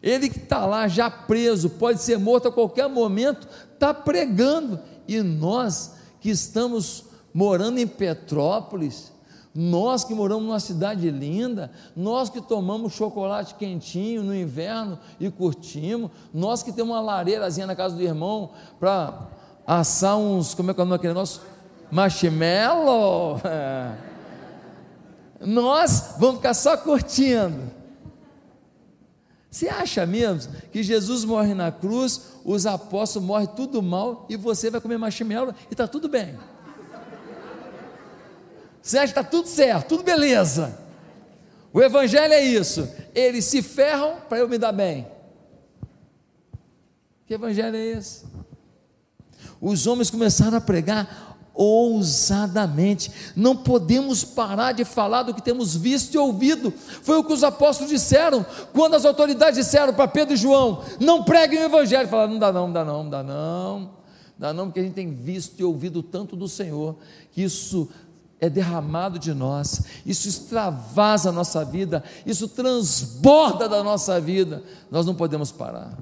Ele 0.00 0.28
que 0.28 0.38
está 0.38 0.66
lá 0.66 0.86
já 0.86 1.10
preso, 1.10 1.70
pode 1.70 2.00
ser 2.02 2.18
morto 2.18 2.48
a 2.48 2.52
qualquer 2.52 2.88
momento, 2.88 3.48
está 3.72 3.92
pregando, 3.92 4.78
e 5.08 5.20
nós 5.22 5.94
que 6.20 6.28
estamos 6.28 7.06
morando 7.32 7.78
em 7.78 7.86
Petrópolis, 7.86 9.13
nós 9.54 10.02
que 10.02 10.14
moramos 10.14 10.44
numa 10.44 10.58
cidade 10.58 11.08
linda, 11.10 11.70
nós 11.94 12.28
que 12.28 12.40
tomamos 12.40 12.92
chocolate 12.92 13.54
quentinho 13.54 14.24
no 14.24 14.34
inverno 14.34 14.98
e 15.20 15.30
curtimos, 15.30 16.10
nós 16.32 16.62
que 16.62 16.72
temos 16.72 16.90
uma 16.90 17.00
lareirazinha 17.00 17.66
na 17.66 17.76
casa 17.76 17.94
do 17.94 18.02
irmão 18.02 18.50
para 18.80 19.28
assar 19.64 20.16
uns, 20.16 20.54
como 20.54 20.72
é 20.72 20.74
que 20.74 20.80
é 20.80 20.82
o 20.82 20.86
nome 20.86 20.98
daquele 20.98 21.14
nosso? 21.14 21.40
Marshmallow. 21.90 23.40
Nós 25.40 26.14
vamos 26.18 26.36
ficar 26.36 26.54
só 26.54 26.76
curtindo. 26.76 27.70
Você 29.50 29.68
acha 29.68 30.04
mesmo 30.04 30.52
que 30.72 30.82
Jesus 30.82 31.24
morre 31.24 31.54
na 31.54 31.70
cruz, 31.70 32.32
os 32.44 32.66
apóstolos 32.66 33.28
morrem 33.28 33.46
tudo 33.46 33.80
mal 33.80 34.26
e 34.28 34.36
você 34.36 34.68
vai 34.68 34.80
comer 34.80 34.98
marshmallow 34.98 35.54
e 35.70 35.74
está 35.74 35.86
tudo 35.86 36.08
bem? 36.08 36.34
Você 38.84 38.98
acha 38.98 39.14
que 39.14 39.18
está 39.18 39.24
tudo 39.24 39.48
certo, 39.48 39.88
tudo 39.88 40.02
beleza. 40.02 40.78
O 41.72 41.82
Evangelho 41.82 42.34
é 42.34 42.42
isso. 42.42 42.86
Eles 43.14 43.46
se 43.46 43.62
ferram 43.62 44.16
para 44.28 44.38
eu 44.38 44.48
me 44.48 44.58
dar 44.58 44.72
bem. 44.72 45.06
Que 47.26 47.32
Evangelho 47.32 47.76
é 47.76 47.82
esse? 47.82 48.26
Os 49.58 49.86
homens 49.86 50.10
começaram 50.10 50.58
a 50.58 50.60
pregar 50.60 51.34
ousadamente. 51.54 53.10
Não 53.34 53.56
podemos 53.56 54.22
parar 54.22 54.72
de 54.72 54.84
falar 54.84 55.22
do 55.22 55.32
que 55.32 55.40
temos 55.40 55.74
visto 55.74 56.12
e 56.12 56.18
ouvido. 56.18 56.70
Foi 56.70 57.16
o 57.16 57.24
que 57.24 57.32
os 57.32 57.42
apóstolos 57.42 57.90
disseram 57.90 58.44
quando 58.74 58.96
as 58.96 59.06
autoridades 59.06 59.64
disseram 59.64 59.94
para 59.94 60.06
Pedro 60.06 60.34
e 60.34 60.36
João: 60.36 60.84
não 61.00 61.24
preguem 61.24 61.60
o 61.60 61.64
evangelho. 61.64 62.06
Falaram: 62.06 62.32
não 62.32 62.38
dá 62.38 62.52
não, 62.52 62.66
não 62.66 62.72
dá 62.74 62.84
não, 62.84 63.02
não 63.02 63.10
dá 63.10 63.22
não. 63.22 64.04
Dá 64.36 64.52
não, 64.52 64.66
porque 64.66 64.80
a 64.80 64.82
gente 64.82 64.94
tem 64.94 65.12
visto 65.12 65.58
e 65.60 65.64
ouvido 65.64 66.02
tanto 66.02 66.34
do 66.34 66.48
Senhor 66.48 66.96
que 67.30 67.42
isso 67.42 67.88
é 68.44 68.50
derramado 68.50 69.18
de 69.18 69.32
nós, 69.32 69.84
isso 70.04 70.28
extravasa 70.28 71.30
a 71.30 71.32
nossa 71.32 71.64
vida, 71.64 72.04
isso 72.26 72.46
transborda 72.46 73.66
da 73.68 73.82
nossa 73.82 74.20
vida. 74.20 74.62
Nós 74.90 75.06
não 75.06 75.14
podemos 75.14 75.50
parar. 75.50 75.96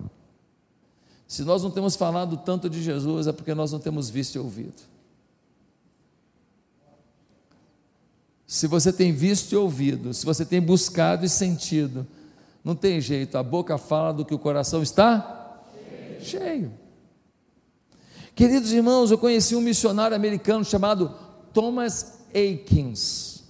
Se 1.29 1.43
nós 1.43 1.63
não 1.63 1.71
temos 1.71 1.95
falado 1.95 2.37
tanto 2.39 2.69
de 2.69 2.83
Jesus, 2.83 3.29
é 3.29 3.33
porque 3.33 3.55
nós 3.55 3.71
não 3.71 3.79
temos 3.79 4.11
visto 4.11 4.35
e 4.35 4.39
ouvido. 4.41 4.83
Se 8.45 8.67
você 8.67 8.93
tem 8.93 9.13
visto 9.13 9.53
e 9.53 9.57
ouvido, 9.57 10.13
se 10.13 10.27
você 10.27 10.45
tem 10.45 10.61
buscado 10.61 11.25
e 11.25 11.29
sentido, 11.29 12.05
não 12.65 12.75
tem 12.75 13.01
jeito, 13.01 13.39
a 13.39 13.43
boca 13.43 13.79
fala 13.79 14.13
do 14.13 14.25
que 14.25 14.35
o 14.35 14.39
coração 14.39 14.83
está 14.83 15.61
cheio. 16.21 16.25
cheio. 16.25 16.73
Queridos 18.35 18.73
irmãos, 18.73 19.13
eu 19.13 19.19
conheci 19.19 19.55
um 19.55 19.61
missionário 19.61 20.17
americano 20.17 20.65
chamado 20.65 21.15
Thomas 21.53 22.22
Aikins. 22.35 23.45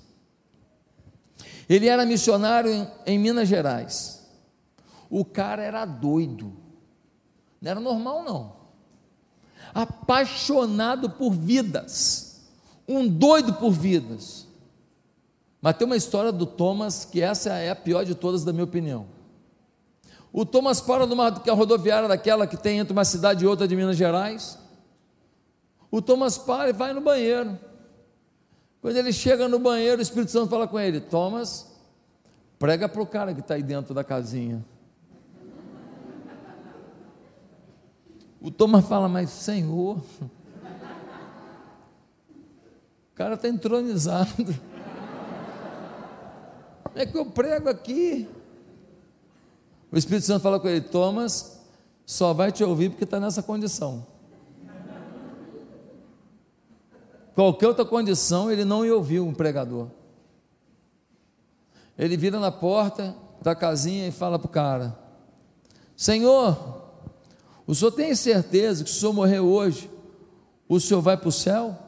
Ele 1.69 1.89
era 1.89 2.05
missionário 2.05 2.71
em, 2.71 2.89
em 3.07 3.19
Minas 3.19 3.49
Gerais. 3.49 4.29
O 5.09 5.25
cara 5.25 5.63
era 5.63 5.85
doido, 5.85 6.53
não 7.61 7.71
era 7.71 7.81
normal, 7.81 8.23
não. 8.23 8.57
Apaixonado 9.75 11.11
por 11.11 11.33
vidas, 11.33 12.43
um 12.89 13.07
doido 13.07 13.55
por 13.55 13.71
vidas. 13.71 14.47
Mas 15.61 15.77
tem 15.77 15.87
uma 15.87 15.97
história 15.97 16.33
do 16.33 16.45
Thomas 16.45 17.05
que 17.05 17.21
essa 17.23 17.51
é 17.55 17.71
a 17.71 17.77
pior 17.77 18.05
de 18.05 18.15
todas, 18.15 18.45
da 18.45 18.53
minha 18.53 18.65
opinião. 18.65 19.07
O 20.33 20.45
Thomas 20.45 20.81
para 20.81 21.07
numa 21.07 21.29
rodoviária 21.29 22.09
daquela 22.09 22.47
que 22.47 22.57
tem 22.57 22.79
entre 22.79 22.93
uma 22.93 23.05
cidade 23.05 23.45
e 23.45 23.47
outra 23.47 23.69
de 23.69 23.77
Minas 23.77 23.97
Gerais. 23.97 24.59
O 25.91 26.01
Thomas 26.01 26.39
para 26.39 26.71
e 26.71 26.73
vai 26.73 26.93
no 26.95 27.01
banheiro. 27.03 27.59
Quando 28.83 28.97
ele 28.97 29.13
chega 29.13 29.49
no 29.49 29.61
banheiro, 29.61 30.01
o 30.01 30.03
Espírito 30.03 30.33
Santo 30.33 30.51
fala 30.51 30.67
com 30.67 30.79
ele: 30.79 31.01
Thomas, 31.01 31.73
prega 32.59 32.89
para 32.89 33.01
o 33.01 33.07
cara 33.07 33.33
que 33.33 33.39
está 33.41 33.55
aí 33.55 33.63
dentro 33.63 33.95
da 33.95 34.03
casinha. 34.03 34.63
O 38.41 38.51
Thomas 38.51 38.85
fala, 38.85 39.09
mas 39.09 39.31
Senhor, 39.31 39.99
o 39.99 40.35
cara 43.15 43.35
está 43.35 43.49
entronizado. 43.49 44.53
É 46.95 47.07
que 47.07 47.17
eu 47.17 47.25
prego 47.25 47.71
aqui. 47.71 48.29
O 49.91 49.97
Espírito 49.97 50.27
Santo 50.27 50.43
fala 50.43 50.59
com 50.59 50.69
ele: 50.69 50.81
Thomas, 50.81 51.63
só 52.05 52.35
vai 52.35 52.51
te 52.51 52.65
ouvir 52.65 52.91
porque 52.91 53.05
está 53.05 53.21
nessa 53.21 53.43
condição. 53.45 54.12
Qualquer 57.35 57.69
outra 57.69 57.85
condição, 57.85 58.51
ele 58.51 58.65
não 58.65 58.85
ia 58.85 58.95
ouvir 58.95 59.21
um 59.21 59.33
pregador. 59.33 59.89
Ele 61.99 62.17
vira 62.17 62.39
na 62.39 62.51
porta 62.51 63.15
da 63.41 63.55
casinha 63.55 64.09
e 64.09 64.13
fala 64.13 64.39
para 64.39 64.47
o 64.47 64.51
cara: 64.51 64.99
Senhor, 65.97 66.83
o 67.67 67.75
senhor 67.75 67.93
tem 67.93 68.15
certeza 68.15 68.85
que 68.85 68.91
se 68.91 68.97
o 68.97 69.01
senhor 69.01 69.13
morrer 69.13 69.41
hoje, 69.41 69.91
o 70.69 70.79
senhor 70.81 71.01
vai 71.01 71.17
para 71.17 71.29
o 71.29 71.33
céu? 71.33 71.79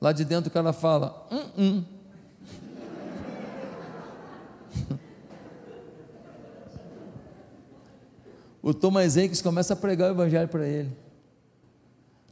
Lá 0.00 0.12
de 0.12 0.24
dentro 0.24 0.50
o 0.50 0.52
cara 0.52 0.72
fala: 0.72 1.26
Hum, 1.30 1.44
hum. 1.56 1.84
o 8.62 8.74
Thomas 8.74 9.16
Henriques 9.16 9.40
começa 9.40 9.72
a 9.72 9.76
pregar 9.76 10.10
o 10.10 10.12
evangelho 10.14 10.48
para 10.48 10.68
ele. 10.68 11.05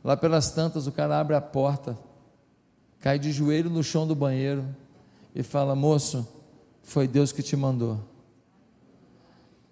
Lá 0.05 0.19
pelas 0.19 0.51
tantas, 0.51 0.87
o 0.87 0.93
cara 0.93 1.19
abre 1.19 1.35
a 1.35 1.41
porta, 1.41 1.99
cai 3.01 3.19
de 3.19 3.33
joelho 3.33 3.71
no 3.71 3.83
chão 3.83 4.07
do 4.07 4.15
banheiro 4.15 4.63
e 5.35 5.43
fala: 5.43 5.75
Moço, 5.75 6.29
foi 6.83 7.09
Deus 7.09 7.33
que 7.33 7.43
te 7.43 7.57
mandou. 7.57 7.99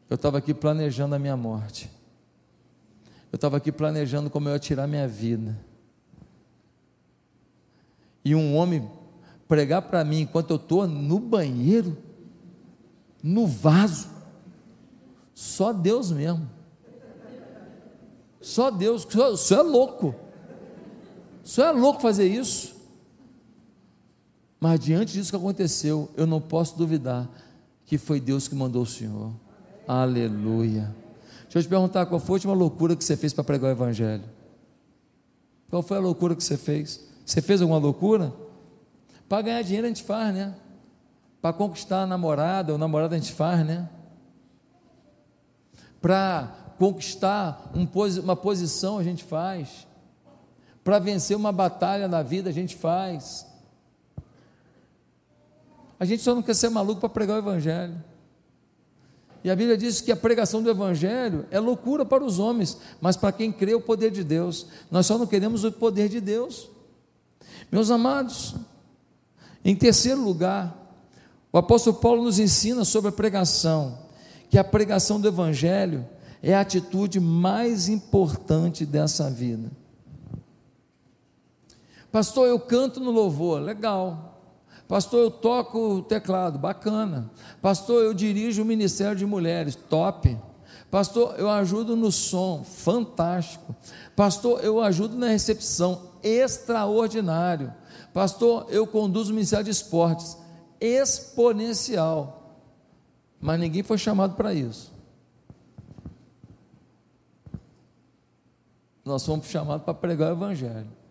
Eu 0.09 0.15
estava 0.15 0.39
aqui 0.39 0.55
planejando 0.55 1.15
a 1.15 1.19
minha 1.19 1.37
morte. 1.37 1.91
Eu 3.31 3.37
estava 3.37 3.59
aqui 3.59 3.71
planejando 3.71 4.31
como 4.31 4.49
eu 4.49 4.55
ia 4.55 4.59
tirar 4.59 4.87
minha 4.87 5.07
vida. 5.07 5.59
E 8.25 8.35
um 8.35 8.57
homem 8.57 8.91
pregar 9.47 9.83
para 9.83 10.03
mim 10.03 10.21
enquanto 10.21 10.51
eu 10.51 10.57
estou 10.57 10.87
no 10.87 11.19
banheiro, 11.19 11.97
no 13.23 13.47
vaso, 13.47 14.09
só 15.35 15.73
Deus 15.73 16.11
mesmo. 16.11 16.49
Só 18.41 18.71
Deus, 18.71 19.07
o 19.07 19.37
senhor 19.37 19.61
é 19.61 19.69
louco. 19.69 20.22
Senhor 21.45 21.69
é 21.69 21.73
louco 21.73 22.01
fazer 22.01 22.27
isso. 22.27 22.77
Mas 24.61 24.79
diante 24.79 25.15
disso 25.15 25.31
que 25.31 25.37
aconteceu, 25.37 26.09
eu 26.17 26.27
não 26.27 26.41
posso 26.41 26.79
duvidar 26.79 27.29
que 27.85 27.99
foi 27.99 28.21
Deus 28.21 28.47
que 28.47 28.55
mandou 28.55 28.83
o 28.83 28.87
Senhor. 28.87 29.33
Aleluia. 29.87 30.95
Deixa 31.43 31.59
eu 31.59 31.63
te 31.63 31.69
perguntar, 31.69 32.07
qual 32.07 32.21
foi 32.21 32.35
a 32.35 32.37
última 32.37 32.55
loucura 32.55 32.97
que 32.97 33.05
você 33.05 33.17
fez 33.17 33.33
para 33.33 33.45
pregar 33.45 33.69
o 33.69 33.73
Evangelho? 33.73 34.25
Qual 35.69 35.83
foi 35.83 35.97
a 35.97 36.01
loucura 36.01 36.37
que 36.37 36.45
você 36.45 36.57
fez? 36.57 37.01
Você 37.27 37.43
fez 37.43 37.61
alguma 37.61 37.79
loucura? 37.79 38.33
Para 39.29 39.43
ganhar 39.43 39.63
dinheiro 39.63 39.87
a 39.87 39.89
gente 39.89 40.03
faz, 40.03 40.35
né? 40.35 40.55
Para 41.41 41.53
conquistar 41.53 42.03
a 42.03 42.07
namorada 42.07 42.73
ou 42.73 42.79
namorada 42.79 43.17
a 43.17 43.19
gente 43.19 43.33
faz, 43.33 43.67
né? 43.67 43.89
Para 46.01 46.75
conquistar 46.79 47.73
um, 47.75 47.87
uma 48.23 48.37
posição 48.37 48.99
a 48.99 49.03
gente 49.03 49.25
faz. 49.25 49.87
Para 50.85 50.99
vencer 50.99 51.37
uma 51.37 51.53
batalha 51.53 52.09
na 52.09 52.23
vida 52.23 52.51
a 52.51 52.53
gente 52.53 52.77
faz. 52.77 53.47
A 55.99 56.05
gente 56.05 56.23
só 56.23 56.35
não 56.35 56.43
quer 56.43 56.55
ser 56.55 56.69
maluco 56.69 57.01
para 57.01 57.09
pregar 57.09 57.37
o 57.37 57.39
Evangelho. 57.39 58.03
E 59.45 59.51
a 59.51 59.57
Bíblia 59.57 59.77
diz 59.77 60.01
que 60.01 60.13
a 60.13 60.17
pregação 60.17 60.63
do 60.63 60.71
Evangelho 60.71 61.47
é 61.51 61.59
loucura 61.59 62.05
para 62.05 62.25
os 62.25 62.39
homens, 62.39 62.79
mas 63.01 63.17
para 63.17 63.33
quem 63.33 63.51
crê, 63.51 63.75
o 63.75 63.81
poder 63.81 64.11
de 64.11 64.23
Deus. 64.23 64.67
Nós 64.91 65.07
só 65.07 65.19
não 65.19 65.27
queremos 65.27 65.65
o 65.65 65.73
poder 65.73 66.09
de 66.09 66.21
Deus. 66.21 66.69
Meus 67.71 67.91
amados, 67.91 68.55
em 69.65 69.75
terceiro 69.75 70.21
lugar, 70.21 70.77
o 71.53 71.59
apóstolo 71.59 71.97
Paulo 71.97 72.23
nos 72.23 72.39
ensina 72.39 72.85
sobre 72.85 73.11
a 73.11 73.13
pregação, 73.13 73.99
que 74.49 74.59
a 74.59 74.65
pregação 74.65 75.21
do 75.21 75.29
Evangelho 75.29 76.07
é 76.43 76.55
a 76.55 76.61
atitude 76.61 77.21
mais 77.21 77.89
importante 77.89 78.85
dessa 78.87 79.31
vida. 79.31 79.71
Pastor, 82.13 82.47
eu 82.47 82.61
canto 82.61 83.01
no 83.01 83.11
louvor, 83.11 83.59
legal. 83.59 84.39
Pastor, 84.87 85.21
eu 85.21 85.31
toco 85.31 85.79
o 85.79 86.03
teclado, 86.03 86.59
bacana. 86.59 87.31
Pastor, 87.63 88.05
eu 88.05 88.13
dirijo 88.13 88.61
o 88.61 88.67
ministério 88.67 89.17
de 89.17 89.25
mulheres, 89.25 89.75
top. 89.75 90.39
Pastor, 90.91 91.35
eu 91.39 91.49
ajudo 91.49 91.97
no 91.97 92.13
som, 92.13 92.63
fantástico. 92.63 93.75
Pastor, 94.15 94.63
eu 94.63 94.79
ajudo 94.83 95.17
na 95.17 95.29
recepção, 95.29 96.11
extraordinário. 96.23 97.73
Pastor, 98.13 98.67
eu 98.69 98.87
conduzo 98.87 99.33
o 99.33 99.35
ministério 99.35 99.65
de 99.65 99.71
esportes, 99.71 100.37
exponencial. 100.79 102.59
Mas 103.41 103.59
ninguém 103.59 103.83
foi 103.83 103.97
chamado 103.97 104.35
para 104.35 104.53
isso. 104.53 104.93
Nós 109.03 109.25
fomos 109.25 109.47
chamados 109.47 109.85
para 109.85 109.95
pregar 109.95 110.29
o 110.29 110.37
Evangelho. 110.37 111.02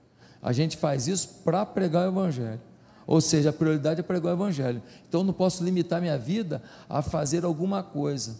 A 0.41 0.51
gente 0.51 0.77
faz 0.77 1.07
isso 1.07 1.41
para 1.43 1.65
pregar 1.65 2.07
o 2.07 2.11
Evangelho. 2.11 2.61
Ou 3.05 3.19
seja, 3.19 3.49
a 3.49 3.53
prioridade 3.53 3.99
é 3.99 4.03
pregar 4.03 4.33
o 4.33 4.37
Evangelho. 4.37 4.81
Então 5.07 5.21
eu 5.21 5.25
não 5.25 5.33
posso 5.33 5.63
limitar 5.63 6.01
minha 6.01 6.17
vida 6.17 6.61
a 6.89 7.01
fazer 7.01 7.43
alguma 7.43 7.83
coisa 7.83 8.37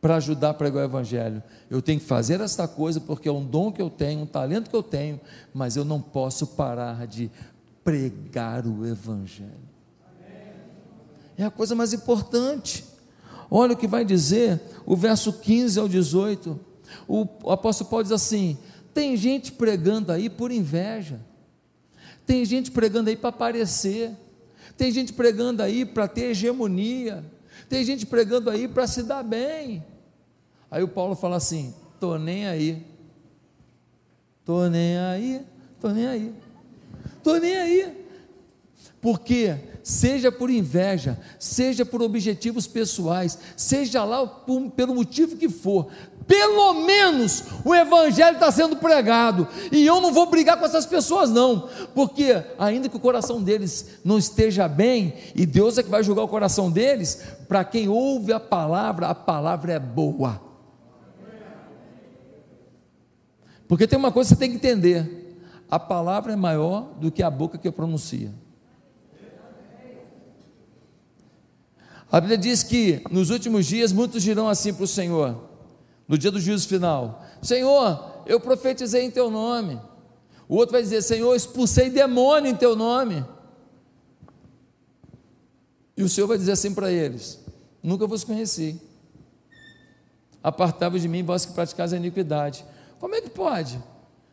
para 0.00 0.16
ajudar 0.16 0.50
a 0.50 0.54
pregar 0.54 0.82
o 0.82 0.84
Evangelho. 0.84 1.42
Eu 1.68 1.82
tenho 1.82 2.00
que 2.00 2.06
fazer 2.06 2.40
esta 2.40 2.66
coisa 2.66 3.00
porque 3.00 3.28
é 3.28 3.32
um 3.32 3.44
dom 3.44 3.70
que 3.70 3.82
eu 3.82 3.90
tenho, 3.90 4.22
um 4.22 4.26
talento 4.26 4.70
que 4.70 4.76
eu 4.76 4.82
tenho, 4.82 5.20
mas 5.52 5.76
eu 5.76 5.84
não 5.84 6.00
posso 6.00 6.46
parar 6.46 7.06
de 7.06 7.30
pregar 7.84 8.66
o 8.66 8.86
Evangelho. 8.86 9.70
É 11.36 11.44
a 11.44 11.50
coisa 11.50 11.74
mais 11.74 11.92
importante. 11.92 12.84
Olha 13.50 13.72
o 13.72 13.76
que 13.76 13.86
vai 13.86 14.04
dizer 14.04 14.60
o 14.86 14.96
verso 14.96 15.32
15 15.32 15.80
ao 15.80 15.88
18 15.88 16.70
o, 17.06 17.26
apóstolo 17.50 17.90
Paulo 17.90 18.02
diz 18.02 18.12
assim: 18.12 18.56
tem 18.92 19.16
gente 19.16 19.52
pregando 19.52 20.12
aí 20.12 20.28
por 20.28 20.50
inveja, 20.50 21.20
tem 22.26 22.44
gente 22.44 22.70
pregando 22.70 23.10
aí 23.10 23.16
para 23.16 23.30
aparecer, 23.30 24.12
tem 24.76 24.90
gente 24.90 25.12
pregando 25.12 25.62
aí 25.62 25.84
para 25.84 26.08
ter 26.08 26.30
hegemonia, 26.30 27.24
tem 27.68 27.84
gente 27.84 28.06
pregando 28.06 28.50
aí 28.50 28.66
para 28.66 28.86
se 28.86 29.02
dar 29.02 29.22
bem. 29.22 29.84
Aí 30.70 30.82
o 30.82 30.88
Paulo 30.88 31.14
fala 31.14 31.36
assim: 31.36 31.74
estou 31.94 32.18
nem 32.18 32.46
aí, 32.46 32.84
Tô 34.50 34.68
nem 34.68 34.98
aí, 34.98 35.46
tô 35.80 35.90
nem 35.90 36.06
aí. 36.08 36.34
Tô 37.22 37.36
nem 37.36 37.56
aí. 37.56 37.99
Porque 39.00 39.56
seja 39.82 40.30
por 40.30 40.50
inveja, 40.50 41.18
seja 41.38 41.86
por 41.86 42.02
objetivos 42.02 42.66
pessoais, 42.66 43.38
seja 43.56 44.04
lá 44.04 44.26
por, 44.26 44.70
pelo 44.72 44.94
motivo 44.94 45.36
que 45.36 45.48
for, 45.48 45.88
pelo 46.26 46.74
menos 46.84 47.44
o 47.64 47.74
Evangelho 47.74 48.34
está 48.34 48.52
sendo 48.52 48.76
pregado, 48.76 49.48
e 49.72 49.84
eu 49.84 50.00
não 50.00 50.12
vou 50.12 50.26
brigar 50.26 50.58
com 50.58 50.64
essas 50.64 50.86
pessoas, 50.86 51.30
não, 51.30 51.68
porque 51.94 52.44
ainda 52.58 52.88
que 52.88 52.96
o 52.96 53.00
coração 53.00 53.42
deles 53.42 53.98
não 54.04 54.18
esteja 54.18 54.68
bem, 54.68 55.14
e 55.34 55.46
Deus 55.46 55.78
é 55.78 55.82
que 55.82 55.90
vai 55.90 56.04
julgar 56.04 56.22
o 56.22 56.28
coração 56.28 56.70
deles, 56.70 57.22
para 57.48 57.64
quem 57.64 57.88
ouve 57.88 58.32
a 58.32 58.38
palavra, 58.38 59.08
a 59.08 59.14
palavra 59.14 59.72
é 59.72 59.78
boa. 59.78 60.40
Porque 63.66 63.86
tem 63.86 63.98
uma 63.98 64.12
coisa 64.12 64.28
que 64.28 64.34
você 64.34 64.40
tem 64.40 64.50
que 64.50 64.56
entender: 64.56 65.36
a 65.70 65.78
palavra 65.78 66.32
é 66.32 66.36
maior 66.36 66.92
do 67.00 67.10
que 67.10 67.22
a 67.22 67.30
boca 67.30 67.56
que 67.56 67.70
pronuncia. 67.70 68.32
A 72.10 72.20
Bíblia 72.20 72.36
diz 72.36 72.62
que 72.62 73.02
nos 73.10 73.30
últimos 73.30 73.66
dias 73.66 73.92
muitos 73.92 74.22
dirão 74.22 74.48
assim 74.48 74.74
para 74.74 74.84
o 74.84 74.88
Senhor, 74.88 75.48
no 76.08 76.18
dia 76.18 76.30
do 76.30 76.40
juízo 76.40 76.66
final: 76.66 77.24
Senhor, 77.40 78.22
eu 78.26 78.40
profetizei 78.40 79.04
em 79.04 79.10
teu 79.10 79.30
nome. 79.30 79.80
O 80.48 80.56
outro 80.56 80.72
vai 80.72 80.82
dizer: 80.82 81.02
Senhor, 81.02 81.34
expulsei 81.34 81.88
demônio 81.88 82.50
em 82.50 82.56
teu 82.56 82.74
nome. 82.74 83.24
E 85.96 86.02
o 86.02 86.08
Senhor 86.08 86.26
vai 86.26 86.36
dizer 86.36 86.52
assim 86.52 86.74
para 86.74 86.90
eles: 86.90 87.38
Nunca 87.80 88.06
vos 88.06 88.24
conheci. 88.24 88.80
Apartava 90.42 90.98
de 90.98 91.06
mim 91.06 91.22
vós 91.22 91.46
que 91.46 91.52
praticais 91.52 91.92
a 91.92 91.96
iniquidade. 91.96 92.64
Como 92.98 93.14
é 93.14 93.20
que 93.20 93.30
pode? 93.30 93.80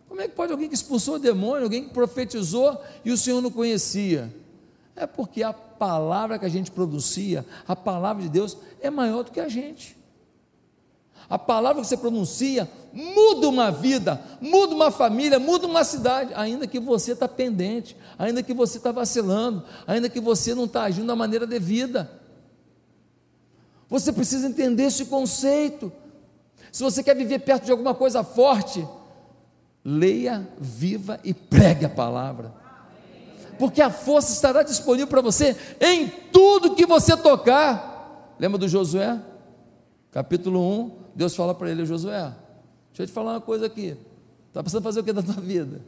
Como 0.08 0.22
é 0.22 0.28
que 0.28 0.34
pode 0.34 0.52
alguém 0.52 0.68
que 0.68 0.76
expulsou 0.76 1.16
o 1.16 1.20
demônio, 1.20 1.66
alguém 1.66 1.84
que 1.84 1.94
profetizou 1.94 2.82
e 3.06 3.12
o 3.12 3.18
Senhor 3.18 3.42
não 3.42 3.52
conhecia? 3.52 4.34
É 4.96 5.06
porque 5.06 5.44
a 5.44 5.54
palavra 5.78 6.40
que 6.40 6.46
a 6.46 6.50
gente 6.50 6.72
pronuncia, 6.72 7.46
a 7.68 7.76
palavra 7.76 8.24
de 8.24 8.30
Deus, 8.30 8.58
é 8.82 8.90
maior 8.90 9.24
do 9.24 9.32
que 9.32 9.40
a 9.40 9.48
gente. 9.48 9.98
A 11.30 11.38
palavra 11.38 11.82
que 11.82 11.88
você 11.88 11.98
pronuncia 11.98 12.70
muda 12.94 13.50
uma 13.50 13.70
vida, 13.70 14.22
muda 14.40 14.74
uma 14.74 14.90
família, 14.90 15.40
muda 15.40 15.68
uma 15.68 15.84
cidade, 15.84 16.34
ainda 16.36 16.66
que 16.66 16.80
você 16.80 17.12
está 17.12 17.28
pendente, 17.28 17.98
ainda 18.18 18.42
que 18.42 18.54
você 18.54 18.78
está 18.78 18.92
vacilando, 18.92 19.64
ainda 19.86 20.10
que 20.10 20.22
você 20.22 20.56
não 20.56 20.66
está 20.66 20.84
agindo 20.84 21.08
da 21.08 21.16
maneira 21.16 21.46
devida. 21.46 22.10
Você 23.90 24.12
precisa 24.12 24.48
entender 24.48 24.84
esse 24.84 25.06
conceito. 25.06 25.92
Se 26.72 26.82
você 26.82 27.04
quer 27.04 27.16
viver 27.16 27.40
perto 27.40 27.66
de 27.66 27.72
alguma 27.72 27.94
coisa 27.94 28.24
forte, 28.24 28.88
leia, 29.84 30.48
viva 30.60 31.20
e 31.24 31.34
pregue 31.34 31.86
a 31.86 31.90
palavra 31.90 32.67
porque 33.58 33.82
a 33.82 33.90
força 33.90 34.34
estará 34.34 34.64
disponível 34.64 35.08
para 35.08 35.22
você 35.22 35.56
em 35.80 36.08
tudo 36.32 36.76
que 36.76 36.86
você 36.86 37.16
tocar. 37.16 38.36
Lembra 38.40 38.58
do 38.58 38.68
Josué? 38.68 39.20
Capítulo 40.12 40.60
1, 40.60 40.92
Deus 41.16 41.36
fala 41.36 41.54
para 41.54 41.70
ele, 41.70 41.86
Josué, 41.86 42.34
deixa 42.90 43.04
eu 43.04 43.08
te 43.08 43.12
falar 43.12 43.34
uma 43.34 43.42
coisa 43.42 43.66
aqui. 43.66 43.98
Está 44.48 44.62
precisando 44.64 44.84
fazer 44.84 45.00
o 45.02 45.04
que 45.04 45.14
da 45.14 45.22
tua 45.22 45.42
vida? 45.42 45.82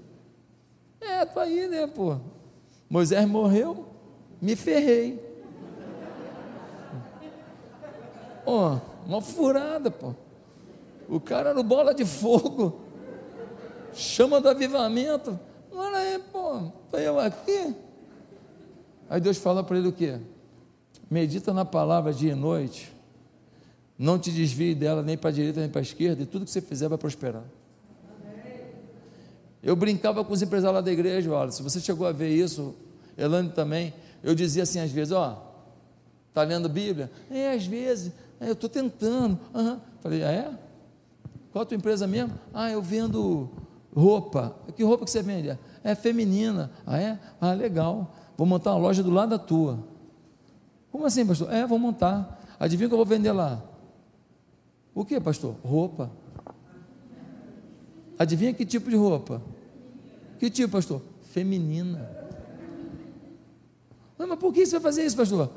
É, 1.01 1.25
tu 1.25 1.39
aí, 1.39 1.67
né, 1.67 1.87
pô? 1.87 2.17
Moisés 2.89 3.27
morreu, 3.27 3.85
me 4.41 4.55
ferrei. 4.55 5.19
Ó, 8.45 8.75
oh, 8.75 9.07
uma 9.07 9.21
furada, 9.21 9.89
pô. 9.89 10.13
O 11.07 11.19
cara 11.19 11.49
era 11.51 11.63
bola 11.63 11.93
de 11.93 12.05
fogo, 12.05 12.81
chama 13.93 14.39
do 14.39 14.49
avivamento. 14.49 15.39
Olha 15.71 15.97
aí, 15.97 16.19
estou 16.85 16.99
eu 16.99 17.19
aqui. 17.19 17.75
Aí 19.09 19.19
Deus 19.19 19.37
fala 19.37 19.63
para 19.63 19.77
ele 19.77 19.87
o 19.87 19.93
quê? 19.93 20.19
Medita 21.09 21.53
na 21.53 21.65
palavra 21.65 22.13
dia 22.13 22.33
e 22.33 22.35
noite, 22.35 22.93
não 23.97 24.19
te 24.19 24.31
desvie 24.31 24.75
dela 24.75 25.01
nem 25.01 25.17
para 25.17 25.29
a 25.29 25.33
direita 25.33 25.59
nem 25.59 25.69
para 25.69 25.81
a 25.81 25.81
esquerda, 25.81 26.21
e 26.21 26.25
tudo 26.25 26.45
que 26.45 26.51
você 26.51 26.61
fizer 26.61 26.87
vai 26.87 26.97
prosperar. 26.97 27.43
Eu 29.61 29.75
brincava 29.75 30.23
com 30.23 30.31
os 30.31 30.41
empresários 30.41 30.75
lá 30.75 30.81
da 30.81 30.91
igreja, 30.91 31.31
olha, 31.31 31.51
se 31.51 31.61
você 31.61 31.79
chegou 31.79 32.07
a 32.07 32.11
ver 32.11 32.29
isso, 32.29 32.75
Elane 33.17 33.49
também, 33.49 33.93
eu 34.23 34.33
dizia 34.33 34.63
assim 34.63 34.79
às 34.79 34.91
vezes, 34.91 35.11
ó, 35.11 35.49
tá 36.33 36.43
lendo 36.43 36.69
Bíblia? 36.69 37.11
É, 37.29 37.51
às 37.51 37.65
vezes, 37.65 38.13
é, 38.39 38.47
eu 38.47 38.53
estou 38.53 38.69
tentando. 38.69 39.37
Uhum. 39.53 39.79
Falei, 40.01 40.23
ah, 40.23 40.31
é? 40.31 40.51
Qual 41.51 41.63
a 41.63 41.65
tua 41.65 41.75
empresa 41.75 42.07
mesmo? 42.07 42.33
Ah, 42.53 42.71
eu 42.71 42.81
vendo 42.81 43.49
roupa. 43.93 44.55
Que 44.75 44.83
roupa 44.83 45.03
que 45.03 45.11
você 45.11 45.21
vende? 45.21 45.57
É 45.83 45.95
feminina. 45.95 46.71
Ah, 46.85 46.99
é? 46.99 47.19
Ah, 47.39 47.53
legal. 47.53 48.15
Vou 48.37 48.45
montar 48.45 48.71
uma 48.71 48.79
loja 48.79 49.03
do 49.03 49.11
lado 49.11 49.29
da 49.29 49.39
tua. 49.39 49.79
Como 50.91 51.05
assim, 51.05 51.25
pastor? 51.25 51.51
É, 51.53 51.65
vou 51.65 51.79
montar. 51.79 52.39
Adivinha 52.59 52.87
o 52.87 52.89
que 52.89 52.93
eu 52.93 52.97
vou 52.97 53.05
vender 53.05 53.31
lá? 53.31 53.63
O 54.93 55.05
que, 55.05 55.19
pastor? 55.19 55.55
Roupa. 55.63 56.11
Adivinha 58.17 58.53
que 58.53 58.65
tipo 58.65 58.89
de 58.89 58.95
roupa? 58.95 59.41
Que 60.39 60.49
tipo, 60.49 60.73
pastor? 60.73 61.01
Feminina. 61.31 62.09
Mas, 64.17 64.27
mas 64.27 64.39
por 64.39 64.53
que 64.53 64.65
você 64.65 64.73
vai 64.73 64.81
fazer 64.81 65.05
isso, 65.05 65.15
pastor? 65.15 65.51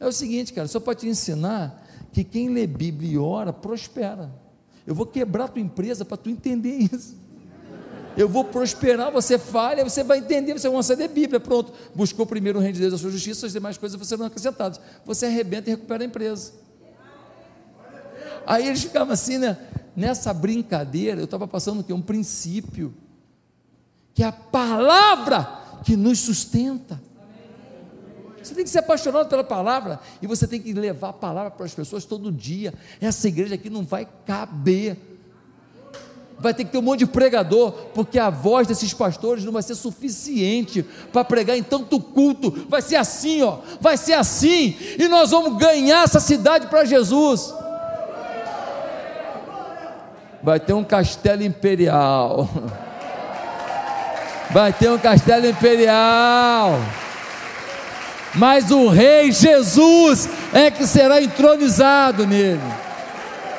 É 0.00 0.06
o 0.06 0.12
seguinte, 0.12 0.52
cara, 0.52 0.68
só 0.68 0.80
para 0.80 0.94
te 0.94 1.08
ensinar 1.08 1.84
que 2.12 2.24
quem 2.24 2.48
lê 2.48 2.66
Bíblia 2.66 3.12
e 3.12 3.18
ora 3.18 3.52
prospera. 3.52 4.32
Eu 4.86 4.94
vou 4.94 5.04
quebrar 5.04 5.48
tua 5.48 5.60
empresa 5.60 6.04
para 6.04 6.16
tu 6.16 6.30
entender 6.30 6.88
isso 6.92 7.25
eu 8.16 8.28
vou 8.28 8.44
prosperar, 8.44 9.10
você 9.10 9.38
falha, 9.38 9.84
você 9.84 10.02
vai 10.02 10.18
entender, 10.18 10.54
você 10.54 10.68
vai 10.68 10.82
saber 10.82 11.08
Bíblia, 11.08 11.38
pronto. 11.38 11.72
Buscou 11.94 12.24
primeiro 12.24 12.58
o 12.58 12.62
reino 12.62 12.74
de 12.74 12.80
Deus, 12.80 12.94
a 12.94 12.98
sua 12.98 13.10
justiça, 13.10 13.46
as 13.46 13.52
demais 13.52 13.76
coisas 13.76 14.10
não 14.18 14.26
acrescentadas. 14.26 14.80
Você 15.04 15.26
arrebenta 15.26 15.68
e 15.68 15.74
recupera 15.74 16.02
a 16.02 16.06
empresa. 16.06 16.52
Aí 18.46 18.68
eles 18.68 18.82
ficavam 18.82 19.12
assim, 19.12 19.38
né? 19.38 19.58
Nessa 19.94 20.32
brincadeira, 20.32 21.20
eu 21.20 21.24
estava 21.24 21.46
passando 21.46 21.80
o 21.80 21.84
quê? 21.84 21.92
Um 21.92 22.00
princípio. 22.00 22.94
Que 24.14 24.22
é 24.22 24.26
a 24.26 24.32
palavra 24.32 25.46
que 25.84 25.94
nos 25.94 26.20
sustenta. 26.20 27.00
Você 28.42 28.54
tem 28.54 28.62
que 28.62 28.70
ser 28.70 28.78
apaixonado 28.78 29.28
pela 29.28 29.42
palavra 29.42 29.98
e 30.22 30.26
você 30.26 30.46
tem 30.46 30.62
que 30.62 30.72
levar 30.72 31.08
a 31.08 31.12
palavra 31.12 31.50
para 31.50 31.66
as 31.66 31.74
pessoas 31.74 32.04
todo 32.04 32.30
dia. 32.30 32.72
Essa 33.00 33.26
igreja 33.26 33.56
aqui 33.56 33.68
não 33.68 33.84
vai 33.84 34.08
caber 34.24 34.96
vai 36.38 36.52
ter 36.52 36.64
que 36.64 36.70
ter 36.70 36.78
um 36.78 36.82
monte 36.82 37.00
de 37.00 37.06
pregador, 37.06 37.72
porque 37.94 38.18
a 38.18 38.30
voz 38.30 38.66
desses 38.66 38.92
pastores 38.92 39.44
não 39.44 39.52
vai 39.52 39.62
ser 39.62 39.74
suficiente 39.74 40.84
para 41.12 41.24
pregar 41.24 41.56
em 41.56 41.62
tanto 41.62 41.98
culto. 41.98 42.66
Vai 42.68 42.82
ser 42.82 42.96
assim, 42.96 43.42
ó, 43.42 43.58
vai 43.80 43.96
ser 43.96 44.12
assim, 44.14 44.76
e 44.98 45.08
nós 45.08 45.30
vamos 45.30 45.58
ganhar 45.58 46.04
essa 46.04 46.20
cidade 46.20 46.66
para 46.66 46.84
Jesus. 46.84 47.54
Vai 50.42 50.60
ter 50.60 50.74
um 50.74 50.84
castelo 50.84 51.42
imperial. 51.42 52.48
Vai 54.48 54.72
ter 54.72 54.88
um 54.88 54.96
castelo 54.96 55.44
imperial. 55.48 56.78
Mas 58.32 58.70
o 58.70 58.88
rei 58.88 59.32
Jesus 59.32 60.28
é 60.54 60.70
que 60.70 60.86
será 60.86 61.20
entronizado 61.20 62.24
nele. 62.24 62.60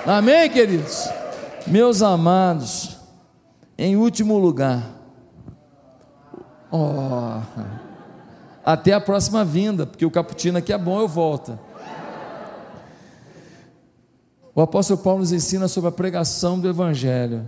Amém, 0.05 0.49
queridos? 0.49 1.09
Meus 1.69 2.01
amados, 2.01 2.97
em 3.77 3.97
último 3.97 4.38
lugar, 4.38 4.89
oh, 6.71 7.41
até 8.63 8.93
a 8.93 9.01
próxima 9.01 9.43
vinda, 9.43 9.86
porque 9.86 10.06
o 10.06 10.12
cappuccino 10.12 10.58
aqui 10.58 10.71
é 10.71 10.77
bom, 10.77 11.01
eu 11.01 11.10
volto. 11.10 11.60
O 14.56 14.62
apóstolo 14.62 15.00
Paulo 15.00 15.19
nos 15.19 15.33
ensina 15.33 15.67
sobre 15.67 15.89
a 15.89 15.91
pregação 15.91 16.58
do 16.58 16.69
evangelho, 16.69 17.48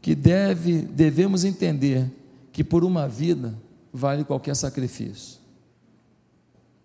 que 0.00 0.14
deve, 0.14 0.80
devemos 0.80 1.44
entender 1.44 2.10
que 2.50 2.64
por 2.64 2.82
uma 2.82 3.06
vida 3.06 3.54
vale 3.92 4.24
qualquer 4.24 4.56
sacrifício. 4.56 5.38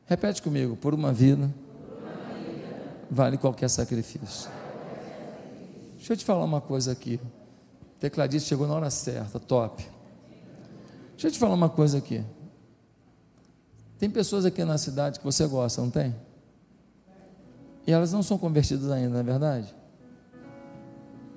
Repete 0.06 0.42
comigo, 0.42 0.76
por 0.76 0.94
uma 0.94 1.14
vida 1.14 1.50
vale 3.10 3.38
qualquer 3.38 3.70
sacrifício. 3.70 4.50
Deixa 6.04 6.12
eu 6.12 6.18
te 6.18 6.26
falar 6.26 6.44
uma 6.44 6.60
coisa 6.60 6.92
aqui. 6.92 7.18
Tecladista 7.98 8.50
chegou 8.50 8.68
na 8.68 8.74
hora 8.74 8.90
certa, 8.90 9.40
top. 9.40 9.90
Deixa 11.12 11.28
eu 11.30 11.32
te 11.32 11.40
falar 11.40 11.54
uma 11.54 11.70
coisa 11.70 11.98
aqui. 11.98 12.22
Tem 13.98 14.10
pessoas 14.10 14.44
aqui 14.44 14.66
na 14.66 14.78
cidade 14.78 15.20
que 15.20 15.24
você 15.24 15.48
gosta, 15.48 15.82
não 15.82 15.90
tem? 15.90 16.14
E 17.88 17.94
elas 17.94 18.12
não 18.12 18.22
são 18.22 18.38
convertidas 18.38 18.92
ainda, 18.92 19.12
não 19.12 19.20
é 19.22 19.24
verdade? 19.24 19.74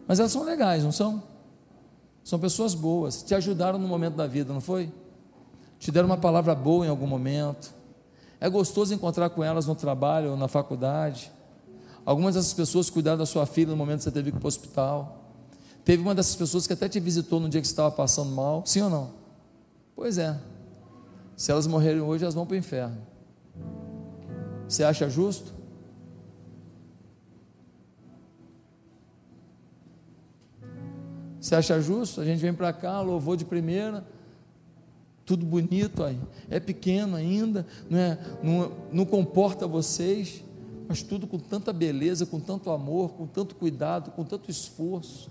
Mas 0.04 0.18
elas 0.18 0.32
são 0.32 0.42
legais, 0.42 0.82
não 0.82 0.90
são? 0.90 1.22
São 2.24 2.36
pessoas 2.36 2.74
boas, 2.74 3.22
te 3.22 3.36
ajudaram 3.36 3.78
no 3.78 3.86
momento 3.86 4.16
da 4.16 4.26
vida, 4.26 4.52
não 4.52 4.60
foi? 4.60 4.92
Te 5.78 5.92
deram 5.92 6.08
uma 6.08 6.18
palavra 6.18 6.56
boa 6.56 6.84
em 6.84 6.88
algum 6.88 7.06
momento. 7.06 7.72
É 8.40 8.50
gostoso 8.50 8.92
encontrar 8.92 9.30
com 9.30 9.44
elas 9.44 9.64
no 9.64 9.76
trabalho 9.76 10.32
ou 10.32 10.36
na 10.36 10.48
faculdade. 10.48 11.30
Algumas 12.06 12.36
dessas 12.36 12.54
pessoas 12.54 12.88
cuidaram 12.88 13.18
da 13.18 13.26
sua 13.26 13.44
filha 13.46 13.72
no 13.72 13.76
momento 13.76 13.98
que 13.98 14.04
você 14.04 14.12
teve 14.12 14.30
que 14.30 14.36
ir 14.36 14.40
para 14.40 14.46
o 14.46 14.48
hospital. 14.48 15.34
Teve 15.84 16.00
uma 16.00 16.14
dessas 16.14 16.36
pessoas 16.36 16.64
que 16.64 16.72
até 16.72 16.88
te 16.88 17.00
visitou 17.00 17.40
no 17.40 17.48
dia 17.48 17.60
que 17.60 17.66
você 17.66 17.72
estava 17.72 17.90
passando 17.90 18.30
mal, 18.30 18.64
sim 18.64 18.80
ou 18.80 18.88
não? 18.88 19.10
Pois 19.96 20.16
é. 20.16 20.38
Se 21.36 21.50
elas 21.50 21.66
morrerem 21.66 22.00
hoje, 22.00 22.22
elas 22.22 22.34
vão 22.34 22.46
para 22.46 22.54
o 22.54 22.56
inferno. 22.56 22.96
Você 24.68 24.84
acha 24.84 25.08
justo? 25.10 25.52
Você 31.40 31.56
acha 31.56 31.80
justo? 31.80 32.20
A 32.20 32.24
gente 32.24 32.38
vem 32.38 32.54
para 32.54 32.72
cá, 32.72 33.00
louvor 33.00 33.36
de 33.36 33.44
primeira, 33.44 34.06
tudo 35.24 35.44
bonito 35.44 36.04
aí. 36.04 36.18
É 36.48 36.60
pequeno 36.60 37.16
ainda, 37.16 37.66
não, 37.90 37.98
é, 37.98 38.18
não, 38.42 38.72
não 38.92 39.04
comporta 39.04 39.66
vocês, 39.66 40.44
mas 40.88 41.02
tudo 41.02 41.26
com 41.26 41.38
tanta 41.38 41.72
beleza, 41.72 42.26
com 42.26 42.40
tanto 42.40 42.70
amor, 42.70 43.10
com 43.10 43.26
tanto 43.26 43.54
cuidado, 43.54 44.10
com 44.12 44.24
tanto 44.24 44.50
esforço 44.50 45.30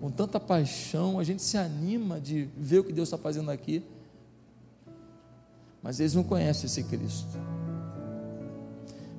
com 0.00 0.10
tanta 0.10 0.38
paixão, 0.38 1.18
a 1.18 1.24
gente 1.24 1.42
se 1.42 1.56
anima 1.56 2.20
de 2.20 2.48
ver 2.56 2.80
o 2.80 2.84
que 2.84 2.92
Deus 2.92 3.08
está 3.08 3.18
fazendo 3.18 3.50
aqui, 3.50 3.82
mas 5.82 5.98
eles 5.98 6.14
não 6.14 6.22
conhecem 6.22 6.66
esse 6.66 6.84
Cristo. 6.84 7.38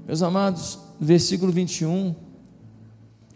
Meus 0.05 0.21
amados, 0.21 0.79
versículo 0.99 1.51
21, 1.51 2.15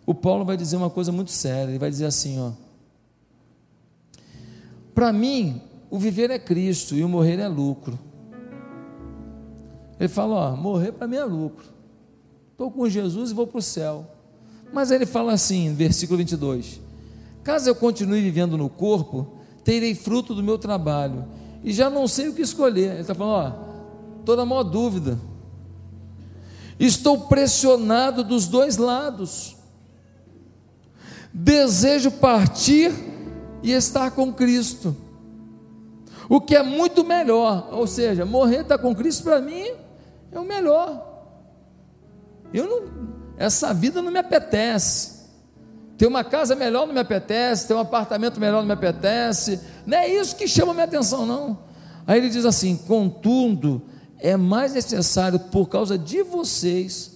o 0.06 0.14
Paulo 0.14 0.46
vai 0.46 0.56
dizer 0.58 0.78
uma 0.78 0.90
coisa 0.90 1.12
muito 1.12 1.32
séria, 1.32 1.72
ele 1.72 1.80
vai 1.80 1.90
dizer 1.90 2.06
assim, 2.06 2.40
ó, 2.40 2.52
para 4.96 5.12
mim, 5.12 5.62
o 5.90 6.00
viver 6.00 6.32
é 6.32 6.40
Cristo 6.40 6.96
e 6.96 7.04
o 7.04 7.10
morrer 7.10 7.40
é 7.40 7.48
lucro. 7.48 8.00
Ele 10.00 10.10
fala, 10.10 10.54
ó, 10.54 10.56
morrer 10.56 10.92
para 10.92 11.08
mim 11.08 11.16
é 11.16 11.24
lucro. 11.24 11.73
Estou 12.54 12.72
com 12.72 12.88
Jesus 12.88 13.32
e 13.32 13.34
vou 13.34 13.46
para 13.46 13.58
o 13.58 13.62
céu. 13.62 14.08
Mas 14.72 14.90
ele 14.90 15.06
fala 15.06 15.34
assim, 15.34 15.74
versículo 15.74 16.18
22, 16.20 16.80
Caso 17.44 17.68
eu 17.68 17.76
continue 17.76 18.22
vivendo 18.22 18.58
no 18.58 18.70
corpo, 18.70 19.28
terei 19.66 19.94
fruto 19.94 20.34
do 20.34 20.42
meu 20.42 20.58
trabalho 20.58 21.26
e 21.64 21.74
já 21.74 21.90
não 21.90 22.08
sei 22.08 22.30
o 22.30 22.34
que 22.34 22.42
escolher. 22.42 22.92
Ele 22.92 23.02
está 23.02 23.14
falando, 23.14 23.34
ó, 23.34 24.20
estou 24.20 24.38
na 24.38 24.46
maior 24.46 24.64
dúvida. 24.64 25.20
Estou 26.80 27.22
pressionado 27.22 28.24
dos 28.24 28.48
dois 28.48 28.78
lados. 28.78 29.58
Desejo 31.34 32.12
partir 32.12 32.94
e 33.62 33.72
estar 33.72 34.12
com 34.12 34.32
Cristo. 34.32 34.96
O 36.30 36.40
que 36.40 36.56
é 36.56 36.64
muito 36.64 37.04
melhor, 37.04 37.70
ou 37.72 37.86
seja, 37.86 38.26
morrer 38.26 38.62
estar 38.62 38.78
com 38.78 38.96
Cristo 38.96 39.24
para 39.24 39.42
mim 39.42 39.66
é 40.32 40.40
o 40.40 40.46
melhor. 40.46 41.13
Eu 42.54 42.68
não, 42.68 42.84
essa 43.38 43.74
vida 43.74 44.02
não 44.02 44.12
me 44.12 44.20
apetece. 44.20 45.24
Ter 45.98 46.08
uma 46.08 46.24
casa 46.24 46.56
melhor 46.56 46.86
não 46.86 46.94
me 46.94 47.00
apetece, 47.00 47.68
ter 47.68 47.74
um 47.74 47.80
apartamento 47.80 48.40
melhor 48.40 48.60
não 48.60 48.68
me 48.68 48.74
apetece, 48.74 49.60
não 49.86 49.98
é 49.98 50.08
isso 50.08 50.36
que 50.36 50.48
chama 50.48 50.74
minha 50.74 50.86
atenção, 50.86 51.26
não. 51.26 51.58
Aí 52.06 52.20
ele 52.20 52.30
diz 52.30 52.46
assim: 52.46 52.76
contudo, 52.76 53.82
é 54.20 54.36
mais 54.36 54.74
necessário 54.74 55.40
por 55.40 55.68
causa 55.68 55.98
de 55.98 56.24
vocês 56.24 57.14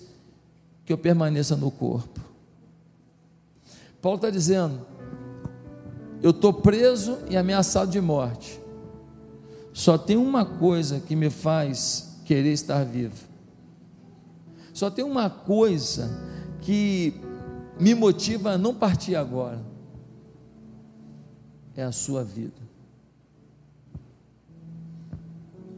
que 0.86 0.94
eu 0.94 0.98
permaneça 0.98 1.56
no 1.56 1.70
corpo. 1.70 2.20
Paulo 4.02 4.18
está 4.18 4.30
dizendo: 4.30 4.86
eu 6.22 6.32
estou 6.32 6.54
preso 6.54 7.20
e 7.30 7.38
ameaçado 7.38 7.92
de 7.92 8.02
morte. 8.02 8.60
Só 9.74 9.98
tem 9.98 10.18
uma 10.18 10.46
coisa 10.46 11.00
que 11.00 11.16
me 11.16 11.30
faz 11.30 12.18
querer 12.26 12.54
estar 12.54 12.84
vivo. 12.84 13.27
Só 14.78 14.92
tem 14.92 15.04
uma 15.04 15.28
coisa 15.28 16.08
que 16.62 17.12
me 17.80 17.96
motiva 17.96 18.52
a 18.52 18.58
não 18.60 18.76
partir 18.76 19.16
agora 19.16 19.60
é 21.76 21.82
a 21.82 21.92
sua 21.92 22.24
vida. 22.24 22.62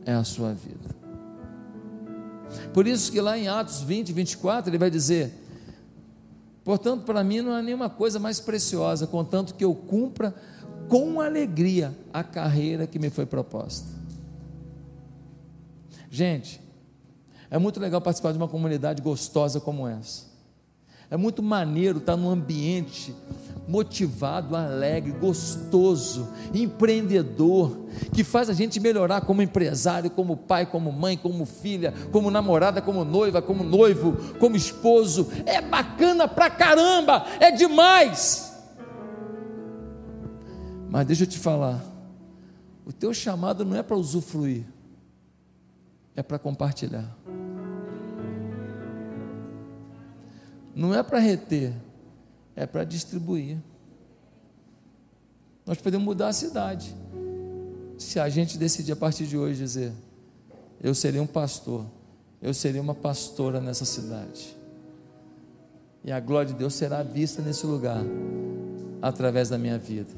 É 0.06 0.12
a 0.12 0.26
sua 0.26 0.54
vida. 0.54 0.89
Por 2.74 2.86
isso 2.86 3.10
que 3.10 3.22
lá 3.22 3.38
em 3.38 3.47
Atos 3.47 3.82
20, 3.84 4.12
24, 4.12 4.70
ele 4.70 4.78
vai 4.78 4.91
dizer: 4.91 5.32
Portanto, 6.66 7.06
para 7.06 7.24
mim 7.24 7.39
não 7.39 7.54
há 7.54 7.62
nenhuma 7.62 7.89
coisa 7.89 8.20
mais 8.20 8.41
preciosa, 8.41 9.08
contanto 9.08 9.56
que 9.56 9.64
eu 9.64 9.74
cumpra 9.74 10.36
com 10.89 11.22
alegria 11.22 11.97
a 12.12 12.22
carreira 12.22 12.86
que 12.86 13.00
me 13.00 13.10
foi 13.10 13.26
proposta. 13.26 13.88
Gente, 16.12 16.68
é 17.50 17.58
muito 17.58 17.80
legal 17.80 18.00
participar 18.02 18.32
de 18.32 18.38
uma 18.38 18.47
comunidade 18.47 19.02
gostosa 19.02 19.60
como 19.60 19.88
essa. 19.88 20.30
É 21.12 21.18
muito 21.18 21.41
maneiro 21.41 21.97
estar 21.97 22.16
num 22.16 22.30
ambiente 22.30 23.16
motivado, 23.68 24.56
alegre, 24.56 25.12
gostoso, 25.12 26.30
empreendedor, 26.54 27.86
que 28.14 28.24
faz 28.24 28.50
a 28.50 28.54
gente 28.54 28.80
melhorar 28.80 29.22
como 29.22 29.41
empresário, 29.41 30.12
como 30.12 30.38
pai, 30.38 30.68
como 30.68 30.91
mãe, 30.91 31.18
como 31.18 31.45
filha, 31.45 31.93
como 32.12 32.30
namorada, 32.30 32.82
como 32.82 33.04
noiva, 33.04 33.41
como 33.41 33.64
noivo, 33.64 34.18
como 34.39 34.56
esposo. 34.56 35.28
É 35.45 35.62
bacana 35.62 36.28
pra 36.28 36.50
caramba, 36.50 37.26
é 37.39 37.52
demais. 37.52 38.54
Mas 40.89 41.08
deixa 41.08 41.24
eu 41.24 41.28
te 41.28 41.38
falar, 41.38 41.84
o 42.86 42.91
teu 42.91 43.14
chamado 43.14 43.64
não 43.64 43.78
é 43.78 43.84
para 43.84 43.95
usufruir, 43.95 44.64
é 46.16 46.24
para 46.24 46.39
compartilhar. 46.39 47.16
Não 50.80 50.96
é 50.96 51.04
para 51.04 51.20
reter, 51.20 51.74
é 52.56 52.66
para 52.66 52.86
distribuir. 52.86 53.58
Nós 55.66 55.78
podemos 55.78 56.06
mudar 56.06 56.30
a 56.30 56.34
cidade. 56.34 56.96
Se 57.98 58.18
a 58.18 58.30
gente 58.30 58.58
decidir 58.58 58.94
a 58.94 58.96
partir 58.96 59.28
de 59.28 59.38
hoje 59.38 59.60
dizer, 59.60 59.92
eu 60.82 60.96
serei 60.96 61.20
um 61.20 61.28
pastor, 61.28 61.86
eu 62.42 62.54
serei 62.54 62.80
uma 62.80 62.96
pastora 62.96 63.60
nessa 63.60 63.84
cidade. 63.84 64.56
E 66.02 66.14
a 66.14 66.20
glória 66.22 66.54
de 66.54 66.58
Deus 66.58 66.76
será 66.76 67.04
vista 67.04 67.42
nesse 67.42 67.66
lugar, 67.66 68.02
através 69.02 69.50
da 69.50 69.58
minha 69.58 69.78
vida. 69.78 70.12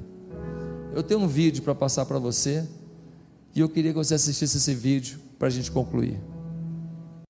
Eu 0.94 1.02
tenho 1.02 1.22
um 1.22 1.28
vídeo 1.28 1.64
para 1.64 1.74
passar 1.74 2.06
para 2.06 2.20
você, 2.20 2.70
e 3.56 3.62
eu 3.62 3.68
queria 3.68 3.92
que 3.92 3.98
você 3.98 4.14
assistisse 4.14 4.58
esse 4.58 4.76
vídeo 4.76 5.20
para 5.40 5.48
a 5.48 5.52
gente 5.52 5.72
concluir. 5.72 6.20